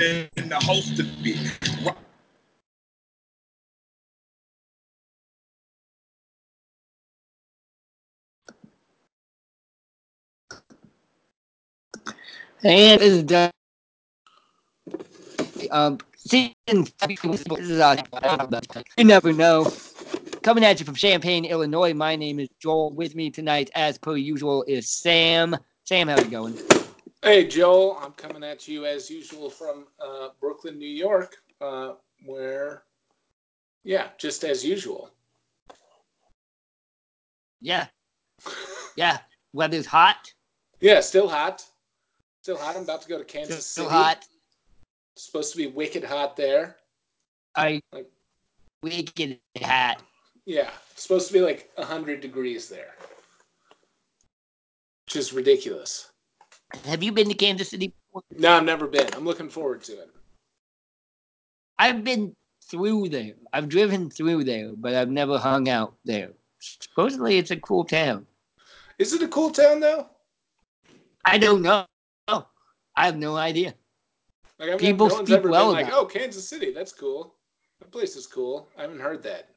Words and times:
and 0.00 0.50
the 0.50 0.60
host 0.60 1.00
of 1.00 1.06
it. 1.24 1.54
And 12.64 13.00
this 13.00 13.12
is 13.12 13.22
done. 13.24 13.50
Um, 15.70 15.98
season 16.16 16.86
uh, 17.02 17.08
you 18.98 19.04
never 19.04 19.32
know. 19.32 19.70
Coming 20.42 20.64
at 20.64 20.80
you 20.80 20.86
from 20.86 20.94
Champaign, 20.94 21.44
Illinois. 21.44 21.94
My 21.94 22.16
name 22.16 22.40
is 22.40 22.48
Joel. 22.60 22.92
With 22.92 23.14
me 23.14 23.30
tonight, 23.30 23.70
as 23.74 23.98
per 23.98 24.16
usual, 24.16 24.64
is 24.68 24.88
Sam. 24.88 25.56
Sam, 25.84 26.08
how's 26.08 26.20
it 26.20 26.30
going? 26.30 26.56
Hey, 27.22 27.46
Joel. 27.46 27.98
I'm 28.00 28.12
coming 28.12 28.44
at 28.44 28.68
you 28.68 28.86
as 28.86 29.10
usual 29.10 29.50
from 29.50 29.86
uh, 30.00 30.28
Brooklyn, 30.40 30.78
New 30.78 30.88
York, 30.88 31.36
uh, 31.60 31.94
where, 32.24 32.84
yeah, 33.84 34.08
just 34.18 34.44
as 34.44 34.64
usual. 34.64 35.10
Yeah. 37.60 37.86
Yeah. 38.96 39.18
Weather's 39.52 39.86
hot. 39.86 40.32
Yeah, 40.80 41.00
still 41.00 41.28
hot. 41.28 41.64
Still 42.42 42.56
hot. 42.56 42.76
I'm 42.76 42.82
about 42.84 43.02
to 43.02 43.08
go 43.08 43.18
to 43.18 43.24
Kansas 43.24 43.66
Still 43.66 43.84
City. 43.86 43.96
hot. 43.96 44.24
It's 45.16 45.26
supposed 45.26 45.50
to 45.52 45.58
be 45.58 45.66
wicked 45.66 46.04
hot 46.04 46.36
there. 46.36 46.76
I 47.56 47.80
Like- 47.92 48.10
wicked 48.82 49.40
hot. 49.60 50.02
Yeah, 50.44 50.70
supposed 50.94 51.26
to 51.26 51.32
be 51.32 51.40
like 51.40 51.70
100 51.74 52.20
degrees 52.20 52.68
there, 52.68 52.94
which 55.06 55.16
is 55.16 55.32
ridiculous. 55.32 56.10
Have 56.84 57.02
you 57.02 57.12
been 57.12 57.28
to 57.28 57.34
Kansas 57.34 57.70
City? 57.70 57.92
before? 58.06 58.22
No, 58.36 58.52
I've 58.52 58.64
never 58.64 58.86
been. 58.86 59.08
I'm 59.14 59.24
looking 59.24 59.48
forward 59.48 59.82
to 59.84 59.92
it. 59.92 60.10
I've 61.78 62.04
been 62.04 62.34
through 62.64 63.08
there. 63.08 63.34
I've 63.52 63.68
driven 63.68 64.10
through 64.10 64.44
there, 64.44 64.72
but 64.76 64.94
I've 64.94 65.10
never 65.10 65.38
hung 65.38 65.68
out 65.68 65.94
there. 66.04 66.30
Supposedly, 66.60 67.38
it's 67.38 67.50
a 67.50 67.56
cool 67.56 67.84
town. 67.84 68.26
Is 68.98 69.12
it 69.12 69.22
a 69.22 69.28
cool 69.28 69.50
town 69.50 69.80
though? 69.80 70.08
I 71.24 71.38
don't 71.38 71.62
know. 71.62 71.86
I 72.28 73.06
have 73.06 73.16
no 73.16 73.36
idea. 73.36 73.74
Like 74.58 74.70
I've 74.70 74.78
People 74.78 75.06
no 75.06 75.24
speak 75.24 75.44
well 75.44 75.72
been 75.72 75.84
like, 75.84 75.92
"Oh, 75.94 76.04
Kansas 76.04 76.48
City, 76.48 76.72
that's 76.72 76.92
cool. 76.92 77.36
That 77.78 77.92
place 77.92 78.16
is 78.16 78.26
cool." 78.26 78.68
I 78.76 78.82
haven't 78.82 78.98
heard 78.98 79.22
that. 79.22 79.50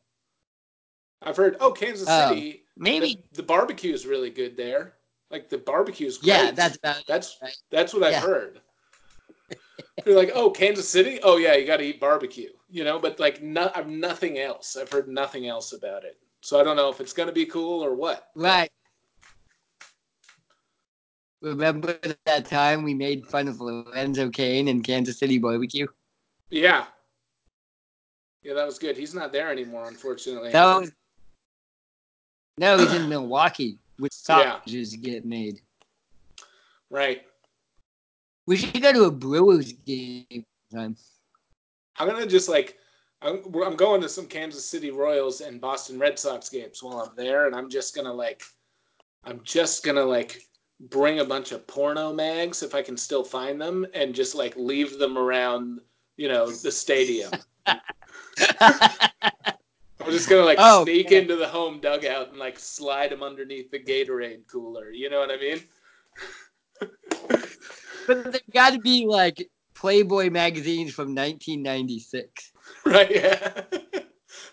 I've 1.24 1.38
heard, 1.38 1.58
"Oh, 1.60 1.72
Kansas 1.72 2.08
Oh, 2.08 2.30
City, 2.30 2.66
Maybe. 2.78 3.24
the, 3.32 3.38
the 3.38 3.44
barbecue 3.44 3.94
is 3.94 4.06
really 4.06 4.30
good 4.30 4.56
there. 4.56 4.94
Like 5.32 5.50
the 5.50 5.58
barbecue's 5.58 6.18
great." 6.18 6.28
Yeah, 6.28 6.52
that's 6.52 6.78
about 6.78 7.04
that's 7.08 7.38
right. 7.42 7.56
that's 7.70 7.94
what 7.94 8.04
I've 8.04 8.24
heard. 8.24 8.62
You're 10.06 10.16
like, 10.16 10.32
"Oh, 10.34 10.50
Kansas 10.50 10.88
City? 10.88 11.20
Oh 11.24 11.38
yeah, 11.38 11.56
you 11.56 11.66
got 11.66 11.78
to 11.78 11.84
eat 11.84 12.00
barbecue." 12.00 12.50
You 12.70 12.84
know, 12.84 13.00
but 13.00 13.20
like, 13.20 13.42
no, 13.42 13.72
I've 13.76 13.90
nothing 13.90 14.40
else. 14.40 14.78
I've 14.78 14.92
heard 14.92 15.08
nothing 15.08 15.48
else 15.48 15.74
about 15.74 16.04
it. 16.04 16.18
So 16.42 16.60
I 16.60 16.64
don't 16.64 16.76
know 16.76 16.90
if 16.90 17.00
it's 17.00 17.14
gonna 17.14 17.32
be 17.32 17.46
cool 17.46 17.84
or 17.84 17.96
what. 17.96 18.30
Right. 18.36 18.72
Remember 21.42 21.98
that 22.26 22.46
time 22.46 22.84
we 22.84 22.94
made 22.94 23.26
fun 23.26 23.48
of 23.48 23.60
Lorenzo 23.60 24.30
Cain 24.30 24.68
in 24.68 24.84
Kansas 24.84 25.18
City 25.18 25.40
barbecue? 25.40 25.88
Yeah. 26.52 26.86
Yeah, 28.44 28.54
that 28.54 28.66
was 28.66 28.78
good. 28.78 28.96
He's 28.96 29.16
not 29.16 29.32
there 29.32 29.52
anymore, 29.52 29.88
unfortunately. 29.88 30.52
That 30.52 30.66
was 30.66 30.92
no, 32.58 32.78
he's 32.78 32.94
in 32.94 33.10
Milwaukee 33.10 33.80
with 34.00 34.12
Yeah. 34.28 34.60
sausages 34.60 34.96
get 34.96 35.26
made. 35.26 35.62
Right. 36.90 37.26
We 38.48 38.58
should 38.58 38.82
go 38.82 38.92
to 38.92 39.04
a 39.06 39.12
Brewers 39.12 39.74
game 39.74 40.46
sometime. 40.72 40.98
I'm 41.98 42.08
gonna 42.08 42.26
just 42.26 42.50
like 42.50 42.78
I'm, 43.22 43.44
I'm 43.64 43.76
going 43.76 44.02
to 44.02 44.10
some 44.10 44.26
Kansas 44.26 44.66
City 44.66 44.90
Royals 44.90 45.42
and 45.42 45.62
Boston 45.62 46.00
Red 46.00 46.18
Sox 46.18 46.50
games 46.50 46.82
while 46.82 47.00
I'm 47.00 47.16
there, 47.16 47.46
and 47.46 47.56
I'm 47.56 47.70
just 47.70 47.96
gonna 47.96 48.14
like 48.14 48.42
I'm 49.24 49.42
just 49.44 49.84
gonna 49.86 50.04
like 50.04 50.42
bring 50.90 51.20
a 51.20 51.26
bunch 51.26 51.52
of 51.52 51.68
porno 51.68 52.12
mags 52.12 52.64
if 52.64 52.74
I 52.74 52.82
can 52.82 52.98
still 52.98 53.24
find 53.24 53.62
them, 53.62 53.86
and 53.94 54.16
just 54.16 54.34
like 54.34 54.56
leave 54.56 54.98
them 54.98 55.18
around, 55.18 55.82
you 56.18 56.28
know, 56.28 56.50
the 56.50 56.72
stadium. 56.72 57.32
I'm 60.04 60.12
just 60.12 60.30
gonna 60.30 60.44
like 60.44 60.58
Oh, 60.60 60.84
sneak 60.84 61.12
yeah. 61.12 61.20
into 61.20 61.36
the 61.36 61.48
home 61.48 61.80
dugout 61.80 62.30
and 62.30 62.38
like 62.38 62.58
slide 62.58 63.12
them 63.12 63.24
underneath 63.24 63.72
the 63.72 63.80
Gatorade 63.80 64.48
cooler. 64.48 64.92
You 64.92 65.10
know 65.10 65.20
what 65.20 65.32
I 65.32 65.38
mean? 65.38 65.64
but 68.08 68.32
they've 68.32 68.42
got 68.54 68.74
to 68.74 68.80
be 68.80 69.06
like 69.06 69.48
Playboy 69.76 70.30
magazines 70.30 70.94
from 70.94 71.16
1996. 71.16 72.52
Right? 72.86 73.12
Yeah. 73.12 73.64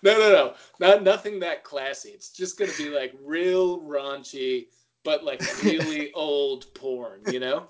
no, 0.03 0.19
no, 0.19 0.33
no, 0.33 0.55
not 0.81 1.03
nothing 1.03 1.39
that 1.41 1.63
classy. 1.63 2.11
It's 2.11 2.31
just 2.31 2.59
gonna 2.59 2.73
be 2.77 2.89
like 2.89 3.15
real 3.23 3.81
raunchy, 3.81 4.67
but 5.05 5.25
like 5.25 5.41
really 5.63 6.13
old 6.13 6.67
porn. 6.75 7.21
You 7.27 7.41
know? 7.41 7.69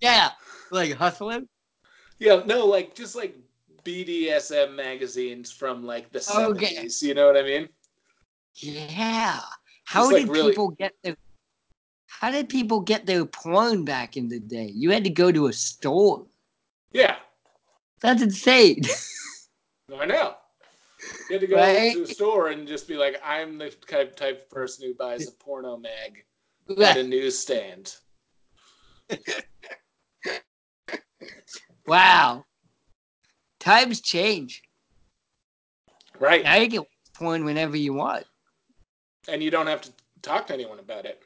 Yeah, 0.00 0.30
like 0.70 0.92
hustling. 0.92 1.48
Yeah. 2.18 2.42
No, 2.46 2.66
like 2.66 2.94
just 2.94 3.14
like 3.14 3.36
BDSM 3.84 4.74
magazines 4.74 5.50
from 5.50 5.84
like 5.84 6.10
the 6.12 6.24
oh, 6.34 6.50
Okay. 6.50 6.66
seventies. 6.66 7.02
You 7.02 7.14
know 7.14 7.26
what 7.26 7.36
I 7.36 7.42
mean? 7.42 7.68
Yeah. 8.54 9.40
How 9.84 10.02
Just, 10.02 10.12
like, 10.12 10.22
did 10.26 10.32
really- 10.32 10.50
people 10.50 10.70
get 10.70 10.92
their 11.02 11.16
How 12.06 12.30
did 12.30 12.48
people 12.48 12.80
get 12.80 13.06
their 13.06 13.24
porn 13.24 13.84
back 13.84 14.16
in 14.16 14.28
the 14.28 14.38
day? 14.38 14.70
You 14.74 14.90
had 14.90 15.04
to 15.04 15.10
go 15.10 15.32
to 15.32 15.46
a 15.48 15.52
store. 15.52 16.26
Yeah. 16.92 17.16
That's 18.00 18.22
insane. 18.22 18.82
I 19.98 20.06
know. 20.06 20.34
You 21.28 21.34
had 21.34 21.40
to 21.40 21.46
go 21.46 21.56
Right? 21.56 21.94
to 21.94 22.02
a 22.02 22.06
store 22.06 22.48
and 22.48 22.66
just 22.66 22.86
be 22.86 22.96
like, 22.96 23.20
I'm 23.24 23.58
the 23.58 23.70
type 23.70 24.14
type 24.16 24.42
of 24.42 24.50
person 24.50 24.86
who 24.86 24.94
buys 24.94 25.26
a 25.28 25.32
porno 25.44 25.76
mag 25.76 26.24
at 26.80 26.96
a 26.96 27.02
newsstand. 27.02 27.96
wow. 31.86 32.44
Times 33.62 34.00
change. 34.00 34.60
Right. 36.18 36.42
Now 36.42 36.56
you 36.56 36.68
can 36.68 36.82
porn 37.14 37.44
whenever 37.44 37.76
you 37.76 37.94
want. 37.94 38.24
And 39.28 39.40
you 39.40 39.52
don't 39.52 39.68
have 39.68 39.80
to 39.82 39.92
talk 40.20 40.48
to 40.48 40.54
anyone 40.54 40.80
about 40.80 41.06
it. 41.06 41.22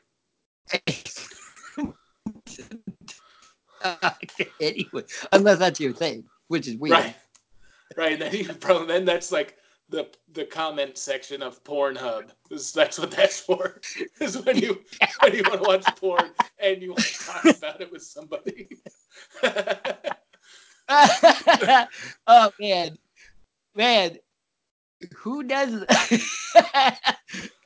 anyway, 4.60 5.02
unless 5.32 5.58
that's 5.58 5.80
your 5.80 5.94
thing, 5.94 6.24
which 6.48 6.68
is 6.68 6.76
weird. 6.76 6.98
Right. 6.98 7.16
Right. 7.96 8.18
Then 8.18 8.34
you 8.34 8.52
probably 8.52 8.88
then 8.88 9.06
that's 9.06 9.32
like 9.32 9.56
the 9.88 10.06
the 10.34 10.44
comment 10.44 10.98
section 10.98 11.40
of 11.40 11.64
Pornhub. 11.64 12.28
That's 12.50 12.98
what 12.98 13.12
that's 13.12 13.40
for. 13.40 13.80
Is 14.20 14.36
when 14.44 14.58
you 14.58 14.82
when 15.22 15.34
you 15.34 15.42
want 15.48 15.62
to 15.62 15.68
watch 15.68 15.86
porn 15.96 16.32
and 16.58 16.82
you 16.82 16.90
want 16.90 17.00
to 17.04 17.18
talk 17.18 17.44
about 17.56 17.80
it 17.80 17.90
with 17.90 18.02
somebody. 18.02 18.68
oh 22.26 22.50
man, 22.60 22.96
man, 23.74 24.16
who 25.14 25.42
does? 25.42 25.84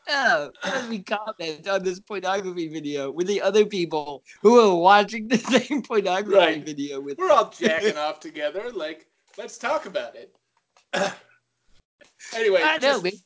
oh, 0.09 0.51
let 0.65 0.89
me 0.89 1.01
comment 1.01 1.69
on 1.69 1.83
this 1.83 2.01
pornography 2.01 2.69
video 2.69 3.11
with 3.11 3.27
the 3.27 3.41
other 3.43 3.67
people 3.67 4.23
who 4.43 4.59
are 4.59 4.77
watching 4.77 5.29
the 5.29 5.39
same 5.69 5.83
pornography 5.83 6.37
Right. 6.37 6.65
video 6.65 7.01
with. 7.01 7.19
We're 7.19 7.31
all 7.31 7.51
jacking 7.51 7.97
off 7.97 8.21
together. 8.21 8.71
Like, 8.73 9.07
let's 9.37 9.59
talk 9.59 9.87
about 9.87 10.17
it. 10.17 10.35
anyway, 12.35 12.63
I 12.65 12.79
know, 12.79 13.03
just 13.03 13.25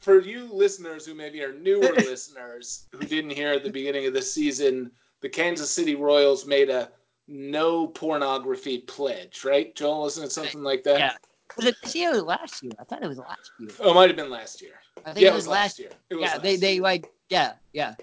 for 0.00 0.20
you 0.20 0.48
listeners 0.52 1.06
who 1.06 1.14
maybe 1.14 1.42
are 1.42 1.52
newer 1.52 1.92
listeners 1.92 2.86
who 2.92 3.04
didn't 3.04 3.30
hear 3.30 3.52
at 3.52 3.64
the 3.64 3.70
beginning 3.70 4.06
of 4.06 4.14
the 4.14 4.22
season, 4.22 4.90
the 5.20 5.28
Kansas 5.28 5.70
City 5.70 5.94
Royals 5.94 6.46
made 6.46 6.70
a 6.70 6.90
no 7.28 7.86
pornography 7.88 8.78
pledge, 8.78 9.44
right? 9.44 9.74
Joel, 9.74 10.02
wasn't 10.02 10.26
it 10.26 10.32
something 10.32 10.62
like 10.62 10.82
that? 10.84 10.98
Yeah. 10.98 11.12
Was 11.56 11.66
it 11.66 11.76
this 11.82 11.94
year 11.94 12.14
or 12.14 12.22
last 12.22 12.62
year? 12.62 12.72
I 12.80 12.84
thought 12.84 13.02
it 13.02 13.08
was 13.08 13.18
last 13.18 13.50
year. 13.58 13.70
Oh, 13.80 13.90
it 13.90 13.94
might 13.94 14.08
have 14.08 14.16
been 14.16 14.30
last 14.30 14.62
year. 14.62 14.74
I 15.04 15.12
think 15.12 15.24
Yeah, 15.24 15.32
it 15.32 15.34
was 15.34 15.46
last 15.46 15.78
year. 15.78 15.90
Yeah, 16.10 16.38
they 16.38 16.56
they 16.56 16.74
year. 16.74 16.82
like 16.82 17.12
yeah 17.28 17.54
yeah. 17.72 17.94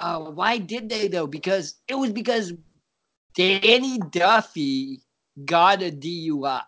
Uh, 0.00 0.20
why 0.20 0.58
did 0.58 0.88
they 0.88 1.08
though? 1.08 1.26
Because 1.26 1.76
it 1.88 1.94
was 1.94 2.12
because 2.12 2.52
Danny 3.34 3.98
Duffy 4.10 5.00
got 5.44 5.82
a 5.82 5.90
DUI. 5.90 6.62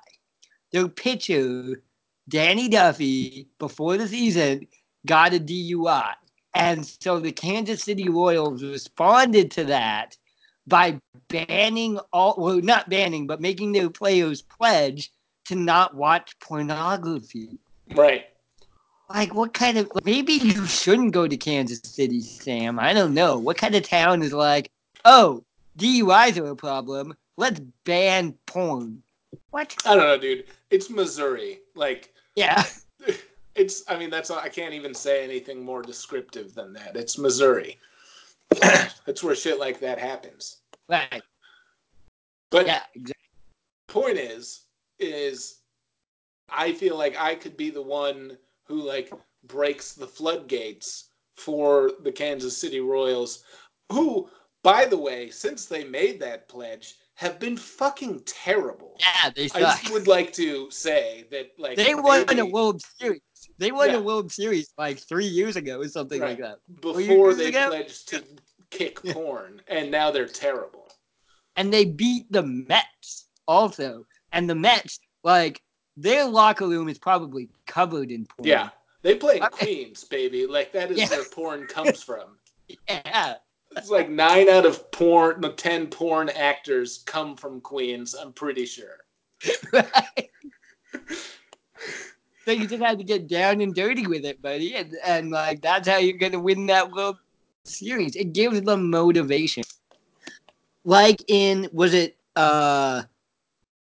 Their 0.73 0.89
pitcher, 0.89 1.83
Danny 2.29 2.69
Duffy, 2.69 3.49
before 3.59 3.97
the 3.97 4.09
season, 4.09 4.67
got 5.07 5.35
a 5.35 5.39
DUI, 5.39 6.15
and 6.55 6.85
so 6.85 7.21
the 7.21 7.33
Kansas 7.33 7.85
City 7.85 8.09
Royals 8.09 8.63
responded 8.63 9.51
to 9.53 9.65
that 9.65 10.17
by 10.67 10.99
banning 11.29 11.99
all 12.13 12.35
well 12.39 12.61
not 12.61 12.89
banning 12.89 13.27
but 13.27 13.41
making 13.41 13.73
their 13.73 13.91
players 13.91 14.43
pledge 14.43 15.11
to 15.45 15.55
not 15.55 15.95
watch 15.95 16.39
pornography. 16.41 17.59
right. 17.95 18.27
Like, 19.11 19.35
what 19.35 19.53
kind 19.53 19.77
of 19.77 19.91
maybe 20.05 20.33
you 20.33 20.67
shouldn't 20.67 21.13
go 21.13 21.29
to 21.29 21.37
Kansas 21.37 21.81
City, 21.85 22.23
Sam? 22.23 22.79
I 22.79 22.95
don't 22.95 23.13
know. 23.13 23.39
What 23.39 23.59
kind 23.59 23.75
of 23.75 23.83
town 23.83 24.23
is 24.23 24.33
like, 24.33 24.71
oh, 25.05 25.45
DUIs 25.79 26.39
are 26.39 26.51
a 26.51 26.57
problem, 26.57 27.15
let's 27.37 27.61
ban 27.85 28.35
porn. 28.47 29.03
What? 29.51 29.77
I 29.85 29.95
don't 29.95 30.05
know, 30.05 30.19
dude. 30.19 30.45
It's 30.71 30.89
Missouri. 30.91 31.61
Like 31.75 32.15
Yeah. 32.35 32.65
it's 33.55 33.83
I 33.89 33.99
mean 33.99 34.11
that's 34.11 34.31
I 34.31 34.49
can't 34.49 34.75
even 34.75 34.95
say 34.95 35.23
anything 35.23 35.65
more 35.65 35.83
descriptive 35.83 36.55
than 36.55 36.73
that. 36.73 36.97
It's 36.97 37.19
Missouri. 37.19 37.79
that's 39.07 39.23
where 39.23 39.35
shit 39.35 39.59
like 39.59 39.81
that 39.81 39.99
happens. 39.99 40.59
Right. 40.89 41.23
But 42.51 42.67
Yeah. 42.67 42.83
Exactly. 42.95 43.15
point 43.89 44.19
is 44.19 44.63
is 44.99 45.61
I 46.49 46.73
feel 46.73 46.97
like 46.97 47.17
I 47.19 47.35
could 47.35 47.57
be 47.57 47.71
the 47.71 47.83
one 47.83 48.39
who 48.67 48.81
like 48.81 49.13
breaks 49.45 49.93
the 49.93 50.07
floodgates 50.07 51.11
for 51.37 51.93
the 52.03 52.13
Kansas 52.13 52.57
City 52.57 52.81
Royals 52.81 53.45
who 53.91 54.29
by 54.63 54.85
the 54.85 54.97
way 54.97 55.31
since 55.31 55.67
they 55.67 55.85
made 55.85 56.21
that 56.21 56.49
pledge 56.49 56.97
have 57.15 57.39
been 57.39 57.57
fucking 57.57 58.21
terrible. 58.27 58.97
Yeah, 58.99 59.31
they 59.35 59.45
I 59.55 59.61
just 59.61 59.91
would 59.93 60.07
like 60.07 60.33
to 60.35 60.71
say 60.71 61.25
that 61.31 61.51
like 61.59 61.77
They 61.77 61.95
won 61.95 62.25
maybe 62.27 62.41
a 62.41 62.47
World 62.47 62.83
Series. 63.01 63.21
They 63.59 63.71
won 63.73 63.91
Yeah. 63.91 63.97
a 63.97 64.03
World 64.03 64.33
Series 64.33 64.73
like 64.79 64.99
three 64.99 65.27
years 65.27 65.57
ago 65.57 65.81
or 65.81 65.89
something 65.89 66.21
like 66.21 66.39
that. 66.39 66.59
before 66.81 67.35
they 67.35 67.49
ago? 67.49 67.69
pledged 67.69 68.09
to 68.09 68.25
kick 68.71 69.01
porn 69.13 69.63
and 69.69 69.91
now 69.91 70.11
they're 70.11 70.27
terrible. 70.27 70.89
And 71.57 71.73
they 71.73 71.85
beat 71.85 72.31
the 72.33 72.43
Mets 72.43 73.29
also. 73.47 74.05
And 74.33 74.51
the 74.51 74.57
Mets, 74.57 74.99
like, 75.23 75.63
their 75.97 76.25
locker 76.25 76.67
room 76.67 76.89
is 76.89 76.99
probably 76.99 77.49
covered 77.69 78.11
in 78.11 78.27
porn. 78.27 78.49
Yeah. 78.49 78.71
They 79.03 79.15
play 79.15 79.37
in 79.37 79.43
Queens, 79.53 80.03
baby. 80.03 80.47
Like 80.49 80.73
that 80.73 80.91
is 80.91 80.99
Yeah. 80.99 81.09
where 81.11 81.25
porn 81.25 81.67
comes 81.69 82.03
from. 82.03 82.39
Yeah. 82.89 83.35
It's 83.77 83.91
like 83.91 84.09
nine 84.09 84.49
out 84.49 84.67
of 84.67 84.91
porn, 84.93 85.41
no, 85.41 85.53
ten 85.53 85.87
porn 85.89 86.29
actors 86.31 87.03
come 87.07 87.37
from 87.37 87.61
Queens. 87.61 88.15
I'm 88.15 88.33
pretty 88.33 88.67
sure. 88.67 88.99
So 92.45 92.51
you 92.53 92.67
just 92.67 92.83
have 92.83 92.99
to 92.99 93.05
get 93.05 93.27
down 93.27 93.63
and 93.63 93.75
dirty 93.75 94.07
with 94.07 94.27
it, 94.27 94.43
buddy. 94.43 94.75
And, 94.75 94.95
and 95.03 95.31
like 95.31 95.63
that's 95.63 95.89
how 95.89 95.97
you're 95.97 96.19
gonna 96.19 96.39
win 96.39 96.67
that 96.67 96.91
World 96.93 97.17
Series. 97.65 98.17
It 98.17 98.35
gives 98.35 98.61
them 98.61 98.91
motivation. 98.91 99.65
Like 100.85 101.25
in 101.29 101.71
was 101.73 101.95
it 101.95 102.19
uh 102.37 103.05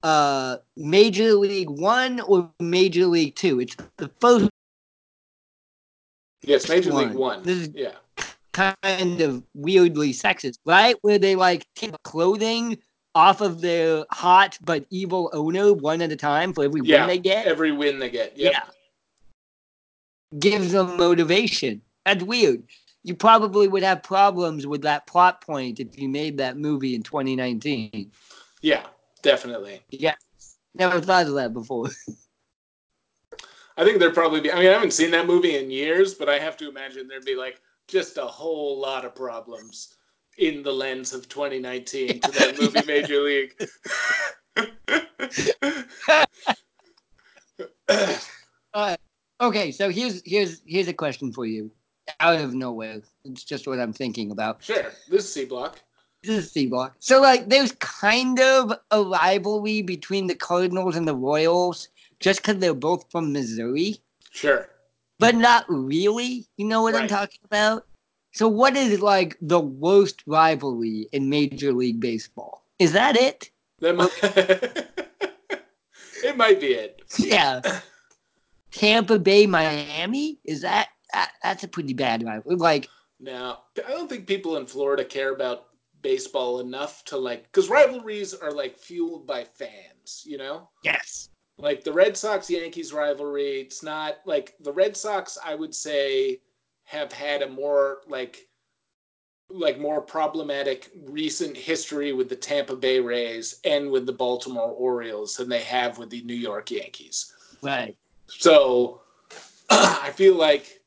uh 0.05 0.59
Major 0.77 1.33
League 1.35 1.71
One 1.71 2.21
or 2.21 2.49
Major 2.61 3.06
League 3.06 3.35
Two? 3.35 3.59
It's 3.59 3.77
the 3.97 4.09
first 4.21 4.49
Yes, 6.43 6.69
Major 6.69 6.93
League 6.93 7.09
One. 7.09 7.38
One. 7.38 7.43
This 7.43 7.59
is- 7.59 7.71
Yeah, 7.75 7.95
kind 8.52 9.20
of 9.20 9.43
weirdly 9.54 10.12
sexist, 10.12 10.58
right? 10.64 10.96
Where 11.02 11.19
they 11.19 11.37
like 11.37 11.66
take 11.75 11.94
clothing 12.02 12.78
off 13.14 13.40
of 13.40 13.60
their 13.60 14.04
hot 14.10 14.58
but 14.64 14.87
evil 14.90 15.31
owner 15.32 15.72
one 15.72 16.00
at 16.00 16.12
a 16.12 16.16
time 16.16 16.52
for 16.52 16.64
every 16.64 16.81
yeah. 16.84 17.00
win 17.00 17.08
they 17.08 17.19
get. 17.19 17.46
Every 17.46 17.72
win 17.72 17.99
they 17.99 18.10
get. 18.10 18.37
Yep. 18.37 18.52
Yeah. 18.52 20.38
Gives 20.38 20.72
them 20.72 20.96
motivation. 20.96 21.82
That's 22.06 22.25
weird. 22.25 22.62
You 23.04 23.14
probably 23.14 23.69
would 23.69 23.82
have 23.82 24.02
problems 24.02 24.66
with 24.66 24.82
that 24.82 25.06
plot 25.06 25.40
point 25.40 25.81
if 25.81 25.99
you 25.99 26.08
made 26.08 26.38
that 26.38 26.56
movie 26.56 26.94
in 26.94 27.02
2019. 27.02 28.10
Yeah, 28.60 28.87
definitely. 29.22 29.82
Yeah. 29.90 30.14
Never 30.75 31.00
thought 31.00 31.26
of 31.26 31.34
that 31.34 31.52
before. 31.52 31.90
I 33.76 33.84
think 33.84 33.99
there'd 33.99 34.14
probably 34.14 34.40
be. 34.40 34.52
I 34.52 34.58
mean, 34.58 34.69
I 34.69 34.72
haven't 34.72 34.93
seen 34.93 35.10
that 35.12 35.26
movie 35.26 35.56
in 35.56 35.70
years, 35.70 36.14
but 36.14 36.28
I 36.28 36.38
have 36.38 36.56
to 36.58 36.69
imagine 36.69 37.08
there'd 37.08 37.25
be 37.25 37.34
like 37.34 37.60
just 37.88 38.17
a 38.19 38.25
whole 38.25 38.79
lot 38.79 39.05
of 39.05 39.14
problems 39.14 39.96
in 40.38 40.62
the 40.62 40.73
lens 40.73 41.12
of 41.12 41.29
2019 41.29 42.20
to 42.20 42.31
that 42.32 42.58
movie 42.61 42.81
Major 42.87 43.20
League. 43.20 43.55
Uh, 48.75 48.96
okay, 49.38 49.70
so 49.70 49.90
here's 49.90 50.23
here's 50.25 50.62
here's 50.64 50.88
a 50.88 50.94
question 50.94 51.31
for 51.31 51.44
you. 51.44 51.70
Out 52.20 52.40
of 52.40 52.55
nowhere. 52.55 53.02
It's 53.25 53.44
just 53.44 53.67
what 53.67 53.79
I'm 53.79 53.93
thinking 53.93 54.31
about. 54.31 54.64
sure, 54.64 54.93
this 55.11 55.25
is 55.25 55.32
C 55.32 55.44
Block. 55.44 55.78
This 56.23 56.44
is 56.44 56.52
C 56.52 56.67
block. 56.67 56.94
So 57.00 57.20
like 57.20 57.49
there's 57.49 57.73
kind 57.73 58.38
of 58.40 58.73
a 58.93 59.02
rivalry 59.02 59.82
between 59.82 60.26
the 60.28 60.35
Cardinals 60.35 60.96
and 60.96 61.06
the 61.06 61.17
Royals 61.17 61.88
just 62.20 62.40
because 62.40 62.58
they're 62.58 62.75
both 62.75 63.11
from 63.11 63.32
Missouri. 63.32 63.99
Sure. 64.31 64.69
But 65.23 65.37
not 65.37 65.65
really. 65.69 66.47
You 66.57 66.67
know 66.67 66.83
what 66.83 66.97
I'm 66.97 67.09
talking 67.09 67.41
about? 67.45 67.87
So, 68.33 68.49
what 68.49 68.77
is 68.77 69.01
like 69.01 69.37
the 69.41 69.61
worst 69.61 70.23
rivalry 70.27 71.09
in 71.13 71.29
Major 71.29 71.73
League 71.73 72.01
Baseball? 72.01 72.65
Is 72.79 72.93
that 72.93 73.17
it? 73.17 73.51
That 73.81 73.95
might, 73.95 74.11
it 76.25 76.37
might 76.37 76.61
be 76.61 76.75
it. 76.75 77.03
Yeah. 77.19 77.61
Tampa 78.73 79.19
Bay, 79.19 79.47
Miami? 79.47 80.39
Is 80.45 80.63
that, 80.63 80.89
that 81.13 81.33
that's 81.43 81.63
a 81.63 81.69
pretty 81.69 81.93
bad 81.93 82.25
rivalry? 82.25 82.57
Like, 82.57 82.89
Now, 83.21 83.65
I 83.87 83.91
don't 83.91 84.09
think 84.09 84.27
people 84.27 84.57
in 84.57 84.67
Florida 84.67 85.05
care 85.05 85.35
about 85.35 85.67
baseball 86.01 86.61
enough 86.61 87.05
to 87.07 87.17
like, 87.17 87.45
because 87.45 87.69
rivalries 87.69 88.35
are 88.35 88.51
like 88.51 88.79
fueled 88.79 89.27
by 89.27 89.45
fans, 89.45 90.23
you 90.25 90.39
know? 90.39 90.69
yes. 90.83 91.29
Like 91.58 91.84
the 91.84 91.93
Red 91.93 92.16
Sox 92.16 92.50
Yankees 92.50 92.93
rivalry, 92.93 93.60
it's 93.60 93.82
not 93.82 94.19
like 94.25 94.54
the 94.60 94.72
Red 94.72 94.96
Sox, 94.96 95.38
I 95.44 95.54
would 95.54 95.75
say, 95.75 96.40
have 96.84 97.12
had 97.12 97.43
a 97.43 97.49
more 97.49 97.99
like, 98.08 98.49
like 99.49 99.78
more 99.78 100.00
problematic 100.00 100.90
recent 101.04 101.56
history 101.56 102.12
with 102.12 102.28
the 102.28 102.37
Tampa 102.37 102.75
Bay 102.75 103.00
Rays 103.00 103.60
and 103.64 103.90
with 103.90 104.06
the 104.06 104.12
Baltimore 104.12 104.70
Orioles 104.70 105.37
than 105.37 105.49
they 105.49 105.60
have 105.60 105.99
with 105.99 106.10
the 106.10 106.22
New 106.22 106.34
York 106.34 106.70
Yankees. 106.70 107.32
Right. 107.60 107.96
So 108.26 109.02
I 109.70 110.10
feel 110.14 110.34
like, 110.34 110.81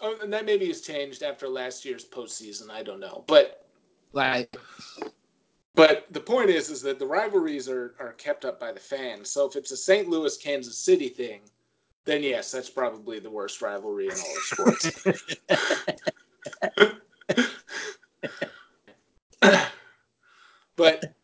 oh, 0.00 0.16
and 0.22 0.32
that 0.32 0.46
maybe 0.46 0.66
has 0.68 0.80
changed 0.80 1.22
after 1.22 1.48
last 1.48 1.84
year's 1.84 2.04
postseason. 2.04 2.70
I 2.70 2.82
don't 2.82 3.00
know, 3.00 3.24
but 3.26 3.60
Right. 4.12 4.48
But 5.80 6.04
the 6.10 6.20
point 6.20 6.50
is, 6.50 6.68
is 6.68 6.82
that 6.82 6.98
the 6.98 7.06
rivalries 7.06 7.66
are 7.66 7.94
are 7.98 8.12
kept 8.12 8.44
up 8.44 8.60
by 8.60 8.70
the 8.70 8.78
fans. 8.78 9.30
So 9.30 9.48
if 9.48 9.56
it's 9.56 9.70
a 9.70 9.76
St. 9.78 10.10
Louis 10.10 10.36
Kansas 10.36 10.76
City 10.76 11.08
thing, 11.08 11.40
then 12.04 12.22
yes, 12.22 12.52
that's 12.52 12.68
probably 12.68 13.18
the 13.18 13.30
worst 13.30 13.62
rivalry 13.62 14.08
in 14.08 14.12
all 14.12 14.36
of 14.36 14.42
sports. 14.42 14.90
but 20.76 21.14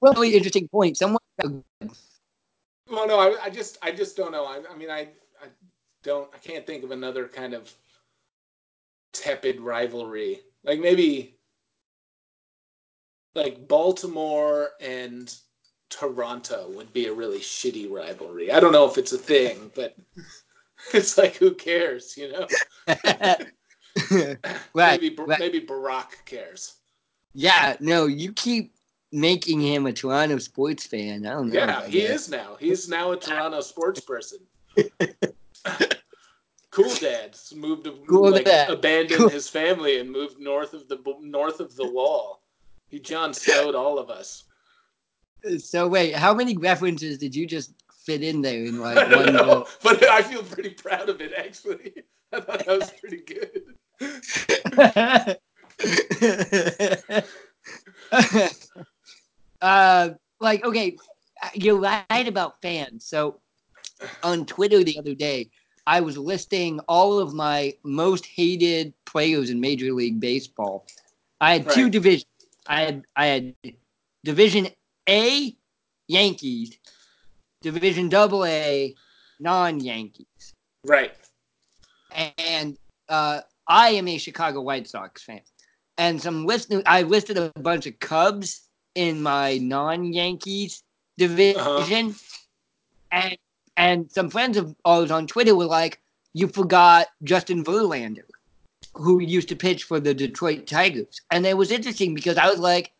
Really 0.00 0.34
interesting 0.34 0.68
point. 0.68 0.96
Someone 0.96 1.20
well, 1.42 3.06
no, 3.06 3.18
I, 3.18 3.44
I 3.44 3.50
just 3.50 3.76
I 3.82 3.92
just 3.92 4.16
don't 4.16 4.32
know. 4.32 4.46
I, 4.46 4.62
I 4.72 4.74
mean, 4.74 4.88
I 4.88 5.10
I 5.38 5.48
don't 6.02 6.30
I 6.34 6.38
can't 6.38 6.66
think 6.66 6.82
of 6.82 6.92
another 6.92 7.28
kind 7.28 7.52
of 7.52 7.70
tepid 9.12 9.60
rivalry. 9.60 10.40
Like 10.64 10.80
maybe 10.80 11.36
like 13.34 13.66
Baltimore 13.68 14.70
and 14.80 15.34
Toronto 15.90 16.70
would 16.70 16.92
be 16.92 17.06
a 17.06 17.12
really 17.12 17.38
shitty 17.40 17.90
rivalry. 17.90 18.50
I 18.50 18.60
don't 18.60 18.72
know 18.72 18.88
if 18.88 18.98
it's 18.98 19.12
a 19.12 19.18
thing, 19.18 19.70
but 19.74 19.96
it's 20.94 21.18
like 21.18 21.36
who 21.36 21.54
cares, 21.54 22.16
you 22.16 22.32
know? 22.32 22.46
right. 24.74 25.00
maybe 25.00 25.14
right. 25.18 25.38
maybe 25.38 25.60
Barack 25.60 26.24
cares. 26.24 26.76
Yeah, 27.34 27.76
no, 27.80 28.06
you 28.06 28.32
keep 28.32 28.74
making 29.10 29.60
him 29.60 29.86
a 29.86 29.92
Toronto 29.92 30.38
sports 30.38 30.86
fan. 30.86 31.26
I 31.26 31.30
don't 31.30 31.48
know. 31.50 31.54
Yeah, 31.54 31.86
he 31.86 32.00
that. 32.02 32.10
is 32.14 32.28
now. 32.30 32.56
He's 32.58 32.88
now 32.88 33.12
a 33.12 33.16
Toronto 33.18 33.60
sports 33.60 34.00
person. 34.00 34.38
cool 36.70 36.94
dad 36.94 37.36
moved 37.54 37.84
to 37.84 37.92
Cool 38.08 38.30
like, 38.30 38.46
dad. 38.46 38.70
abandoned 38.70 39.20
Cool- 39.20 39.28
his 39.28 39.48
family 39.48 39.98
and 40.00 40.10
moved 40.10 40.38
north 40.40 40.72
of 40.74 40.88
the 40.88 40.98
north 41.20 41.60
of 41.60 41.76
the 41.76 41.88
wall. 41.90 42.41
He 42.92 43.00
John 43.00 43.32
Snowed 43.32 43.74
all 43.74 43.98
of 43.98 44.10
us. 44.10 44.44
So 45.56 45.88
wait, 45.88 46.14
how 46.14 46.34
many 46.34 46.58
references 46.58 47.16
did 47.16 47.34
you 47.34 47.46
just 47.46 47.72
fit 48.04 48.22
in 48.22 48.42
there 48.42 48.66
in 48.66 48.80
like 48.80 48.98
I 49.08 49.16
one 49.16 49.32
know, 49.32 49.66
but 49.82 50.06
I 50.10 50.20
feel 50.22 50.42
pretty 50.42 50.70
proud 50.70 51.08
of 51.08 51.22
it 51.22 51.32
actually. 51.34 51.94
I 52.34 52.40
thought 52.40 52.66
that 52.66 52.78
was 52.78 52.92
pretty 53.00 53.22
good. 53.22 53.62
uh, 59.62 60.10
like 60.38 60.62
okay, 60.62 60.98
you're 61.54 61.80
right 61.80 62.28
about 62.28 62.60
fans. 62.60 63.06
So 63.06 63.40
on 64.22 64.44
Twitter 64.44 64.84
the 64.84 64.98
other 64.98 65.14
day, 65.14 65.48
I 65.86 66.02
was 66.02 66.18
listing 66.18 66.78
all 66.88 67.18
of 67.18 67.32
my 67.32 67.72
most 67.84 68.26
hated 68.26 68.92
players 69.06 69.48
in 69.48 69.60
Major 69.60 69.92
League 69.92 70.20
Baseball. 70.20 70.86
I 71.40 71.54
had 71.54 71.70
two 71.70 71.88
divisions. 71.88 72.26
I 72.66 72.80
had 72.82 73.04
I 73.16 73.26
had 73.26 73.54
Division 74.24 74.68
A 75.08 75.56
Yankees, 76.08 76.78
Division 77.62 78.08
Double 78.08 78.44
A 78.44 78.94
non 79.40 79.80
Yankees, 79.80 80.54
Right. 80.84 81.14
and 82.38 82.76
uh, 83.08 83.40
I 83.66 83.90
am 83.90 84.08
a 84.08 84.18
Chicago 84.18 84.60
White 84.60 84.88
Sox 84.88 85.22
fan. 85.22 85.40
And 85.98 86.20
some 86.20 86.46
listeners, 86.46 86.82
I 86.86 87.02
listed 87.02 87.36
a 87.38 87.52
bunch 87.60 87.86
of 87.86 87.98
Cubs 87.98 88.68
in 88.94 89.22
my 89.22 89.58
non-Yankees 89.58 90.82
division, 91.18 92.14
and 93.10 93.36
and 93.76 94.10
some 94.10 94.28
friends 94.30 94.56
of 94.56 94.74
ours 94.84 95.10
on 95.10 95.26
Twitter 95.26 95.54
were 95.54 95.66
like, 95.66 96.00
"You 96.32 96.48
forgot 96.48 97.08
Justin 97.22 97.64
Verlander, 97.64 98.24
who 98.94 99.20
used 99.20 99.48
to 99.48 99.56
pitch 99.56 99.84
for 99.84 100.00
the 100.00 100.14
Detroit 100.14 100.66
Tigers," 100.66 101.20
and 101.30 101.46
it 101.46 101.56
was 101.56 101.70
interesting 101.70 102.14
because 102.14 102.36
I 102.36 102.48
was 102.50 102.58
like, 102.58 102.92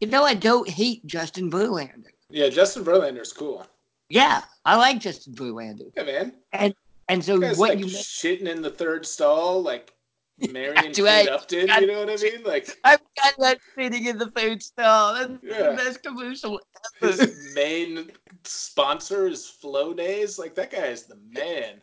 "You 0.00 0.08
know, 0.08 0.24
I 0.24 0.34
don't 0.34 0.68
hate 0.68 1.06
Justin 1.06 1.50
Verlander. 1.50 2.10
Yeah, 2.30 2.48
Justin 2.48 2.84
Verlander's 2.84 3.32
cool. 3.32 3.66
Yeah, 4.08 4.42
I 4.64 4.76
like 4.76 5.00
Justin 5.00 5.34
Verlander." 5.34 5.90
Yeah, 5.96 6.02
man. 6.04 6.32
And 6.52 6.74
and 7.08 7.24
so 7.24 7.38
what 7.40 7.56
like 7.58 7.78
you 7.78 7.86
shitting 7.86 8.48
in 8.48 8.62
the 8.62 8.70
third 8.70 9.06
stall, 9.06 9.62
like 9.62 9.92
right. 10.40 10.94
Kate 10.94 11.28
Upton. 11.28 11.68
You 11.68 11.86
know 11.86 12.00
what 12.00 12.10
I 12.10 12.16
mean? 12.22 12.42
Like 12.44 12.76
I've 12.84 13.00
got 13.22 13.34
that 13.38 13.58
sitting 13.76 14.06
in 14.06 14.18
the 14.18 14.30
food 14.32 14.62
stall. 14.62 15.14
That's 15.14 15.32
Yeah. 15.42 15.70
the 15.70 15.76
best 15.76 16.02
commercial 16.02 16.60
ever. 17.02 17.12
his 17.12 17.54
main 17.54 18.10
sponsor 18.44 19.26
is 19.28 19.46
Flow 19.46 19.94
Days. 19.94 20.38
Like 20.38 20.54
that 20.56 20.70
guy 20.70 20.86
is 20.86 21.04
the 21.04 21.18
man. 21.30 21.80